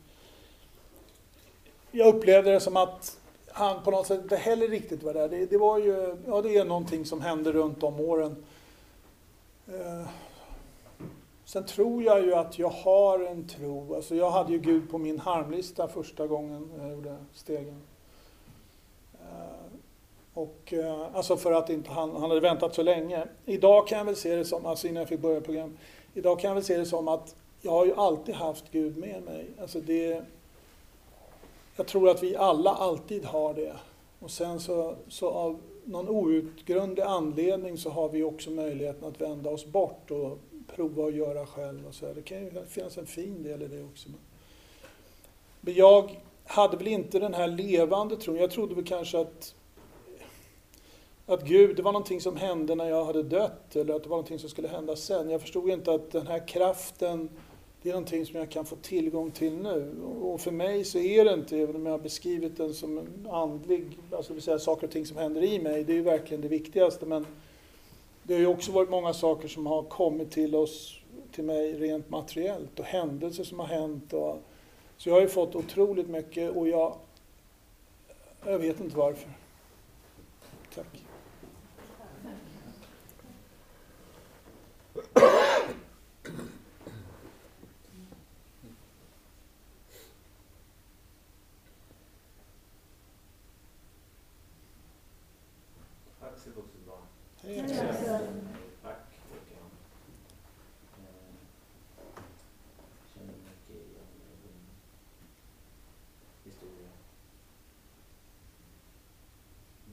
Jag 1.91 2.15
upplevde 2.15 2.53
det 2.53 2.61
som 2.61 2.77
att 2.77 3.19
han 3.53 3.83
på 3.83 3.91
något 3.91 4.07
sätt 4.07 4.23
inte 4.23 4.37
heller 4.37 4.69
riktigt 4.69 5.03
var 5.03 5.15
där. 5.15 5.29
Det, 5.29 5.47
det 5.47 5.59
var 5.59 5.79
ju, 5.79 6.17
ja 6.27 6.43
det 6.43 6.57
är 6.57 6.65
någonting 6.65 7.05
som 7.05 7.21
hände 7.21 7.53
runt 7.53 7.83
om 7.83 8.01
åren. 8.01 8.37
Eh, 9.69 10.09
Sen 11.45 11.67
tror 11.67 12.03
jag 12.03 12.23
ju 12.25 12.35
att 12.35 12.59
jag 12.59 12.69
har 12.69 13.19
en 13.19 13.49
tro. 13.49 13.95
Alltså 13.95 14.15
jag 14.15 14.31
hade 14.31 14.53
ju 14.53 14.59
Gud 14.59 14.91
på 14.91 14.99
min 14.99 15.19
harmlista 15.21 15.89
första 15.89 16.27
gången 16.27 16.71
jag 16.79 16.91
gjorde 16.91 17.17
stegen. 17.35 17.83
Eh, 19.15 19.79
Och, 20.35 20.73
eh, 20.73 21.07
alltså 21.15 21.37
för 21.37 21.53
att 21.53 21.71
inte 21.71 21.91
han, 21.91 22.11
han 22.11 22.23
hade 22.31 22.41
väntat 22.41 22.75
så 22.75 22.83
länge. 22.83 23.27
Idag 23.45 23.89
kan 23.89 23.99
jag 23.99 24.05
väl 24.05 24.17
se 24.17 24.35
det 24.37 24.45
som, 24.45 24.67
alltså 24.67 24.87
innan 24.87 25.01
jag 25.01 25.09
fick 25.09 25.21
börja 25.21 25.41
program, 25.41 25.79
idag 26.15 26.41
kan 26.41 26.49
jag 26.49 26.55
väl 26.55 26.65
se 26.65 26.77
det 26.77 26.87
som 26.87 27.09
att 27.09 27.35
jag 27.63 27.71
har 27.73 27.87
ju 27.87 27.95
alltid 27.95 28.35
haft 28.35 28.65
Gud 28.73 28.97
med 28.97 29.23
mig. 29.23 29.47
Alltså 29.61 29.81
det, 29.81 30.23
jag 31.77 31.87
tror 31.87 32.09
att 32.09 32.23
vi 32.23 32.37
alla 32.37 32.71
alltid 32.71 33.25
har 33.25 33.55
det. 33.55 33.77
Och 34.19 34.31
sen 34.31 34.61
så, 34.61 34.97
så 35.09 35.31
av 35.31 35.61
någon 35.85 36.09
outgrundlig 36.09 37.03
anledning 37.03 37.79
så 37.79 37.91
har 37.91 38.09
vi 38.09 38.23
också 38.23 38.51
möjligheten 38.51 39.09
att 39.09 39.21
vända 39.21 39.51
oss 39.51 39.67
bort 39.67 40.11
och 40.11 40.39
prova 40.75 41.07
att 41.07 41.15
göra 41.15 41.47
själv. 41.47 41.87
Och 41.87 41.95
så 41.95 42.07
här. 42.07 42.15
Det 42.15 42.23
kan 42.23 42.39
ju 42.39 42.51
finnas 42.69 42.99
en 42.99 43.07
fin 43.07 43.43
del 43.43 43.63
i 43.63 43.69
det 43.69 43.83
också. 43.83 44.09
Men 45.61 45.75
jag 45.75 46.17
hade 46.45 46.77
väl 46.77 46.87
inte 46.87 47.19
den 47.19 47.35
här 47.35 47.49
levande 47.49 48.17
tron. 48.17 48.37
Jag 48.37 48.51
trodde 48.51 48.75
väl 48.75 48.85
kanske 48.85 49.21
att, 49.21 49.55
att 51.27 51.43
Gud, 51.43 51.77
det 51.77 51.83
var 51.83 51.93
någonting 51.93 52.21
som 52.21 52.37
hände 52.37 52.75
när 52.75 52.89
jag 52.89 53.05
hade 53.05 53.23
dött 53.23 53.77
eller 53.77 53.95
att 53.95 54.03
det 54.03 54.09
var 54.09 54.17
någonting 54.17 54.39
som 54.39 54.49
skulle 54.49 54.69
hända 54.69 54.97
sen. 54.97 55.31
Jag 55.31 55.41
förstod 55.41 55.71
inte 55.71 55.93
att 55.93 56.13
den 56.13 56.27
här 56.27 56.49
kraften, 56.49 57.29
det 57.87 57.91
är 57.91 57.95
någonting 57.95 58.27
som 58.27 58.39
jag 58.39 58.51
kan 58.51 58.65
få 58.65 58.77
tillgång 58.77 59.31
till 59.31 59.57
nu. 59.57 60.03
Och 60.21 60.41
för 60.41 60.51
mig 60.51 60.85
så 60.85 60.99
är 60.99 61.25
det 61.25 61.33
inte, 61.35 61.59
även 61.59 61.77
om 61.77 61.87
jag 61.87 61.93
har 61.93 61.99
beskrivit 61.99 62.57
den 62.57 62.75
som 62.75 62.99
en 62.99 63.29
andlig, 63.31 63.99
alltså 64.13 64.29
det 64.29 64.35
vill 64.35 64.43
säga 64.43 64.59
saker 64.59 64.87
och 64.87 64.93
ting 64.93 65.07
som 65.07 65.17
händer 65.17 65.43
i 65.43 65.59
mig, 65.59 65.85
det 65.85 65.93
är 65.93 65.97
ju 65.97 66.03
verkligen 66.03 66.41
det 66.41 66.49
viktigaste. 66.49 67.07
Men 67.07 67.27
det 68.23 68.35
har 68.35 68.41
ju 68.41 68.47
också 68.47 68.73
varit 68.73 68.91
många 68.91 69.15
saker 69.15 69.49
som 69.49 69.67
har 69.67 69.83
kommit 69.83 70.31
till 70.31 70.55
oss, 70.55 71.01
till 71.33 71.45
mig 71.45 71.75
rent 71.75 72.11
materiellt 72.11 72.81
och 72.81 72.85
händelser 72.85 73.45
som 73.45 73.59
har 73.59 73.67
hänt. 73.67 74.13
Och, 74.13 74.43
så 74.97 75.09
jag 75.09 75.15
har 75.15 75.21
ju 75.21 75.29
fått 75.29 75.55
otroligt 75.55 76.09
mycket 76.09 76.57
och 76.57 76.69
jag, 76.69 76.97
jag 78.47 78.59
vet 78.59 78.81
inte 78.81 78.97
varför. 78.97 79.31
Tack. 80.75 81.07
Tack 96.21 96.39
så 96.45 96.51
vuxet 96.51 96.87
barn. 96.87 97.03
Hej. 97.36 97.36
Tack 97.47 97.55
Håkan. 97.55 98.11
Eh, 100.99 101.33
Känner 103.15 103.33
mycket 103.33 103.71
igen 103.71 104.07
din 104.43 104.61
historia. 106.45 106.89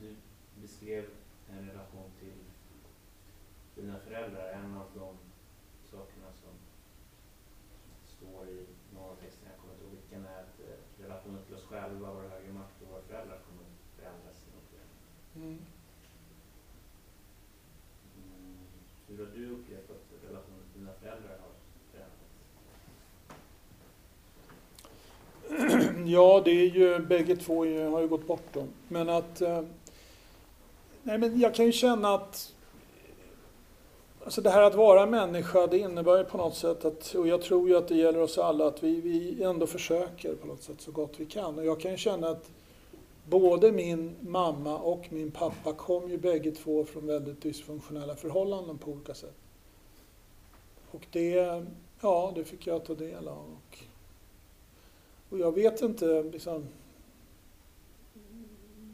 Du 0.02 0.16
beskrev 0.62 1.06
en 1.50 1.68
relation 1.70 2.12
till 2.20 2.34
dina 3.76 4.00
föräldrar. 4.00 4.52
En 4.52 4.78
av 4.78 4.88
de 4.96 5.18
sakerna 5.92 6.28
som 6.34 6.54
står 8.06 8.48
i 8.50 8.66
någon 8.94 9.10
av 9.10 9.16
texterna, 9.16 9.52
jag 9.52 9.60
kommer 9.60 9.74
inte 9.74 9.86
ihåg 9.86 9.94
vilken, 9.94 10.26
är 10.26 10.40
att 10.40 10.60
eh, 10.60 11.04
relationen 11.04 11.44
till 11.46 11.56
oss 11.56 11.64
själva, 11.66 12.14
vår 12.14 12.22
högre 12.30 12.54
makt 12.54 12.82
och 12.82 12.88
våra 12.90 13.02
föräldrar 13.02 13.40
kommer 13.48 13.66
förändras 13.96 14.46
i 14.48 14.56
något 14.56 14.70
skede. 14.72 15.46
Mm. 15.48 15.60
Hur 19.18 19.26
har 19.26 19.32
du 19.36 19.50
upplevt 19.50 19.90
att 19.90 20.30
relationen 20.30 20.60
till 20.72 20.82
dina 20.82 20.94
föräldrar 21.02 21.40
har 21.42 21.50
förändrats? 21.92 22.24
Ja, 26.06 26.42
det 26.46 26.52
är 26.52 26.70
ju, 26.70 27.00
bägge 27.00 27.36
två 27.36 27.66
ju, 27.66 27.88
har 27.88 28.02
ju 28.02 28.08
gått 28.08 28.28
bort 28.28 28.48
då. 28.54 28.68
Men 28.88 29.10
att... 29.10 29.42
Eh, 29.42 29.62
nej, 31.04 31.18
men 31.18 31.40
jag 31.40 31.56
kan 31.56 31.66
ju 31.66 31.72
känna 31.72 32.14
att... 32.14 32.54
Alltså 34.24 34.42
det 34.42 34.50
här 34.50 34.62
att 34.62 34.76
vara 34.76 35.06
människa, 35.06 35.68
det 35.68 35.78
innebär 35.78 36.18
ju 36.18 36.24
på 36.24 36.38
något 36.38 36.56
sätt 36.56 36.86
att, 36.86 37.16
och 37.16 37.28
jag 37.28 37.42
tror 37.42 37.70
ju 37.70 37.78
att 37.78 37.88
det 37.88 37.96
gäller 37.96 38.22
oss 38.22 38.38
alla, 38.38 38.68
att 38.68 38.84
vi, 38.84 39.02
vi 39.02 39.44
ändå 39.44 39.68
försöker 39.68 40.36
på 40.36 40.48
något 40.48 40.64
sätt 40.64 40.82
så 40.82 40.92
gott 40.92 41.14
vi 41.18 41.26
kan. 41.26 41.60
Och 41.60 41.66
jag 41.66 41.80
kan 41.80 41.92
ju 41.92 41.98
känna 41.98 42.30
att 42.30 42.50
både 43.26 43.72
min 43.72 44.16
mamma 44.22 44.78
och 44.78 45.06
min 45.10 45.32
pappa 45.32 45.74
kom 45.74 46.10
ju 46.10 46.18
bägge 46.18 46.52
två 46.52 46.86
från 46.86 47.08
väldigt 47.08 47.42
dysfunktionella 47.42 48.16
förhållanden 48.16 48.78
på 48.78 48.92
olika 48.92 49.14
sätt. 49.14 49.36
Och 50.92 51.08
det, 51.12 51.64
ja, 52.02 52.32
det 52.36 52.44
fick 52.44 52.68
jag 52.68 52.86
ta 52.86 52.94
del 52.94 53.28
av. 53.28 53.38
Och, 53.38 53.78
och 55.30 55.40
jag 55.40 55.52
vet 55.52 55.82
inte, 55.82 56.24
liksom, 56.24 56.68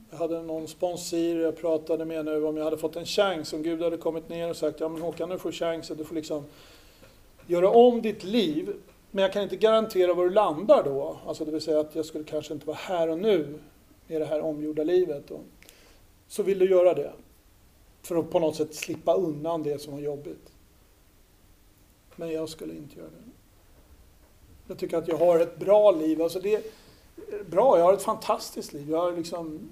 jag 0.09 0.17
hade 0.17 0.41
någon 0.41 0.67
sponsor 0.67 1.19
jag 1.19 1.57
pratade 1.57 2.05
med 2.05 2.25
nu 2.25 2.45
om 2.45 2.57
jag 2.57 2.63
hade 2.63 2.77
fått 2.77 2.95
en 2.95 3.05
chans, 3.05 3.53
om 3.53 3.63
Gud 3.63 3.81
hade 3.81 3.97
kommit 3.97 4.29
ner 4.29 4.49
och 4.49 4.55
sagt 4.55 4.79
ja 4.79 4.89
men 4.89 5.01
Håkan 5.01 5.29
nu 5.29 5.37
får 5.37 5.51
du 5.51 5.57
chansen, 5.57 5.97
du 5.97 6.05
får 6.05 6.15
liksom 6.15 6.43
göra 7.47 7.69
om 7.69 8.01
ditt 8.01 8.23
liv. 8.23 8.73
Men 9.11 9.21
jag 9.21 9.33
kan 9.33 9.43
inte 9.43 9.55
garantera 9.55 10.13
var 10.13 10.23
du 10.23 10.29
landar 10.29 10.83
då. 10.83 11.17
Alltså 11.27 11.45
det 11.45 11.51
vill 11.51 11.61
säga 11.61 11.79
att 11.79 11.95
jag 11.95 12.05
skulle 12.05 12.23
kanske 12.23 12.53
inte 12.53 12.67
vara 12.67 12.77
här 12.77 13.09
och 13.09 13.19
nu 13.19 13.59
i 14.09 14.19
det 14.19 14.25
här 14.25 14.41
omgjorda 14.41 14.83
livet. 14.83 15.31
Och 15.31 15.43
så 16.27 16.43
vill 16.43 16.59
du 16.59 16.69
göra 16.69 16.93
det. 16.93 17.11
För 18.01 18.15
att 18.15 18.29
på 18.31 18.39
något 18.39 18.55
sätt 18.55 18.75
slippa 18.75 19.13
undan 19.13 19.63
det 19.63 19.81
som 19.81 19.93
var 19.93 19.99
jobbigt. 19.99 20.51
Men 22.15 22.31
jag 22.31 22.49
skulle 22.49 22.73
inte 22.73 22.97
göra 22.97 23.09
det. 23.09 23.31
Jag 24.67 24.77
tycker 24.77 24.97
att 24.97 25.07
jag 25.07 25.17
har 25.17 25.39
ett 25.39 25.59
bra 25.59 25.91
liv. 25.91 26.21
Alltså 26.21 26.39
det 26.39 26.55
är 26.55 26.63
bra, 27.49 27.77
jag 27.77 27.85
har 27.85 27.93
ett 27.93 28.01
fantastiskt 28.01 28.73
liv. 28.73 28.89
Jag, 28.89 28.97
har 28.97 29.11
liksom, 29.11 29.69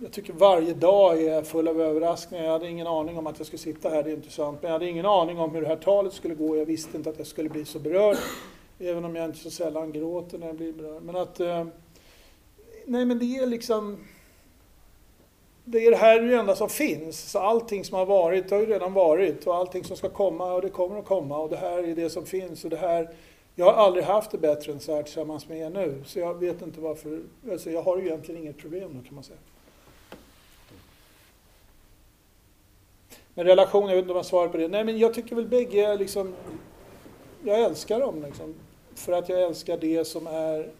jag 0.00 0.12
tycker 0.12 0.32
varje 0.32 0.74
dag 0.74 1.22
är 1.22 1.42
full 1.42 1.68
av 1.68 1.80
överraskningar. 1.80 2.44
Jag 2.44 2.52
hade 2.52 2.68
ingen 2.68 2.86
aning 2.86 3.18
om 3.18 3.26
att 3.26 3.38
jag 3.38 3.46
skulle 3.46 3.58
sitta 3.58 3.88
här, 3.88 4.02
det 4.02 4.10
är 4.10 4.14
inte 4.14 4.30
sant. 4.30 4.58
Men 4.62 4.68
jag 4.68 4.72
hade 4.72 4.88
ingen 4.90 5.06
aning 5.06 5.38
om 5.38 5.54
hur 5.54 5.62
det 5.62 5.68
här 5.68 5.76
talet 5.76 6.12
skulle 6.12 6.34
gå. 6.34 6.56
Jag 6.56 6.66
visste 6.66 6.96
inte 6.96 7.10
att 7.10 7.18
jag 7.18 7.26
skulle 7.26 7.48
bli 7.48 7.64
så 7.64 7.78
berörd. 7.78 8.16
Även 8.78 9.04
om 9.04 9.16
jag 9.16 9.24
inte 9.24 9.38
så 9.38 9.50
sällan 9.50 9.92
gråter 9.92 10.38
när 10.38 10.46
jag 10.46 10.56
blir 10.56 10.72
berörd. 10.72 11.02
Men 11.02 11.16
att... 11.16 11.40
eh, 11.40 11.66
Nej 12.88 13.04
men 13.04 13.18
det 13.18 13.24
är 13.24 13.46
liksom... 13.46 13.98
Det 15.64 15.86
är 15.86 15.90
det 15.90 15.96
här 15.96 16.20
det 16.20 16.36
enda 16.36 16.56
som 16.56 16.68
finns. 16.68 17.30
Så 17.30 17.38
allting 17.38 17.84
som 17.84 17.98
har 17.98 18.06
varit 18.06 18.50
har 18.50 18.58
ju 18.58 18.66
redan 18.66 18.92
varit. 18.92 19.46
Och 19.46 19.56
allting 19.56 19.84
som 19.84 19.96
ska 19.96 20.08
komma 20.08 20.54
och 20.54 20.62
det 20.62 20.68
kommer 20.68 20.98
att 20.98 21.04
komma. 21.04 21.38
Och 21.38 21.50
det 21.50 21.56
här 21.56 21.88
är 21.88 21.94
det 21.94 22.10
som 22.10 22.26
finns. 22.26 22.64
Och 22.64 22.70
det 22.70 22.76
här... 22.76 23.10
Jag 23.54 23.64
har 23.64 23.72
aldrig 23.72 24.04
haft 24.04 24.30
det 24.30 24.38
bättre 24.38 24.72
än 24.72 24.80
så 24.80 24.94
här 24.94 25.02
tillsammans 25.02 25.48
med 25.48 25.58
er 25.58 25.70
nu. 25.70 26.02
Så 26.06 26.18
jag 26.18 26.34
vet 26.34 26.62
inte 26.62 26.80
varför. 26.80 27.22
Alltså 27.50 27.70
jag 27.70 27.82
har 27.82 27.98
ju 27.98 28.06
egentligen 28.06 28.40
inget 28.40 28.58
problem 28.58 28.90
då 28.94 29.06
kan 29.06 29.14
man 29.14 29.24
säga. 29.24 29.38
Men 33.34 33.46
relation, 33.46 33.88
jag 33.88 33.96
vet 33.96 34.02
inte 34.02 34.12
om 34.12 34.16
jag 34.16 34.26
svarar 34.26 34.48
på 34.48 34.56
det. 34.56 34.68
Nej 34.68 34.84
men 34.84 34.98
jag 34.98 35.14
tycker 35.14 35.36
väl 35.36 35.48
bägge 35.48 35.96
liksom... 35.96 36.34
Jag 37.44 37.60
älskar 37.60 38.00
dem 38.00 38.22
liksom. 38.22 38.54
För 38.94 39.12
att 39.12 39.28
jag 39.28 39.42
älskar 39.42 39.76
det 39.76 40.04
som 40.04 40.26
är 40.26 40.70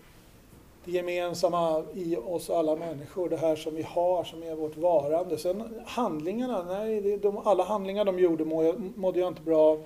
det 0.88 0.96
gemensamma 0.96 1.84
i 1.94 2.16
oss 2.16 2.50
alla 2.50 2.76
människor. 2.76 3.28
Det 3.28 3.36
här 3.36 3.56
som 3.56 3.74
vi 3.74 3.82
har, 3.82 4.24
som 4.24 4.42
är 4.42 4.54
vårt 4.54 4.76
varande. 4.76 5.38
Sen 5.38 5.82
handlingarna, 5.86 6.64
nej, 6.64 7.00
det, 7.00 7.16
de, 7.16 7.38
alla 7.38 7.64
handlingar 7.64 8.04
de 8.04 8.18
gjorde 8.18 8.44
må 8.44 8.64
jag, 8.64 8.96
mådde 8.96 9.20
jag 9.20 9.28
inte 9.28 9.42
bra 9.42 9.58
av. 9.58 9.84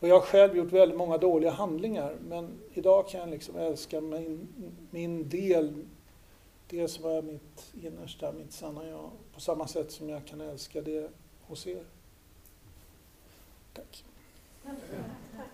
Och 0.00 0.08
jag 0.08 0.14
har 0.14 0.20
själv 0.20 0.56
gjort 0.56 0.72
väldigt 0.72 0.98
många 0.98 1.18
dåliga 1.18 1.50
handlingar. 1.50 2.16
Men 2.28 2.50
idag 2.74 3.08
kan 3.08 3.20
jag 3.20 3.28
liksom 3.30 3.56
älska 3.56 4.00
min, 4.00 4.48
min 4.90 5.28
del, 5.28 5.84
det 6.68 6.88
som 6.88 7.04
är 7.04 7.22
mitt 7.22 7.74
innersta, 7.82 8.32
mitt 8.32 8.52
sanna 8.52 8.88
jag. 8.88 9.10
På 9.34 9.40
samma 9.40 9.66
sätt 9.66 9.92
som 9.92 10.08
jag 10.08 10.26
kan 10.26 10.40
älska 10.40 10.80
det 10.80 11.10
hos 11.46 11.66
er. 11.66 11.84
Tack. 13.74 14.04
Tack. 14.64 15.48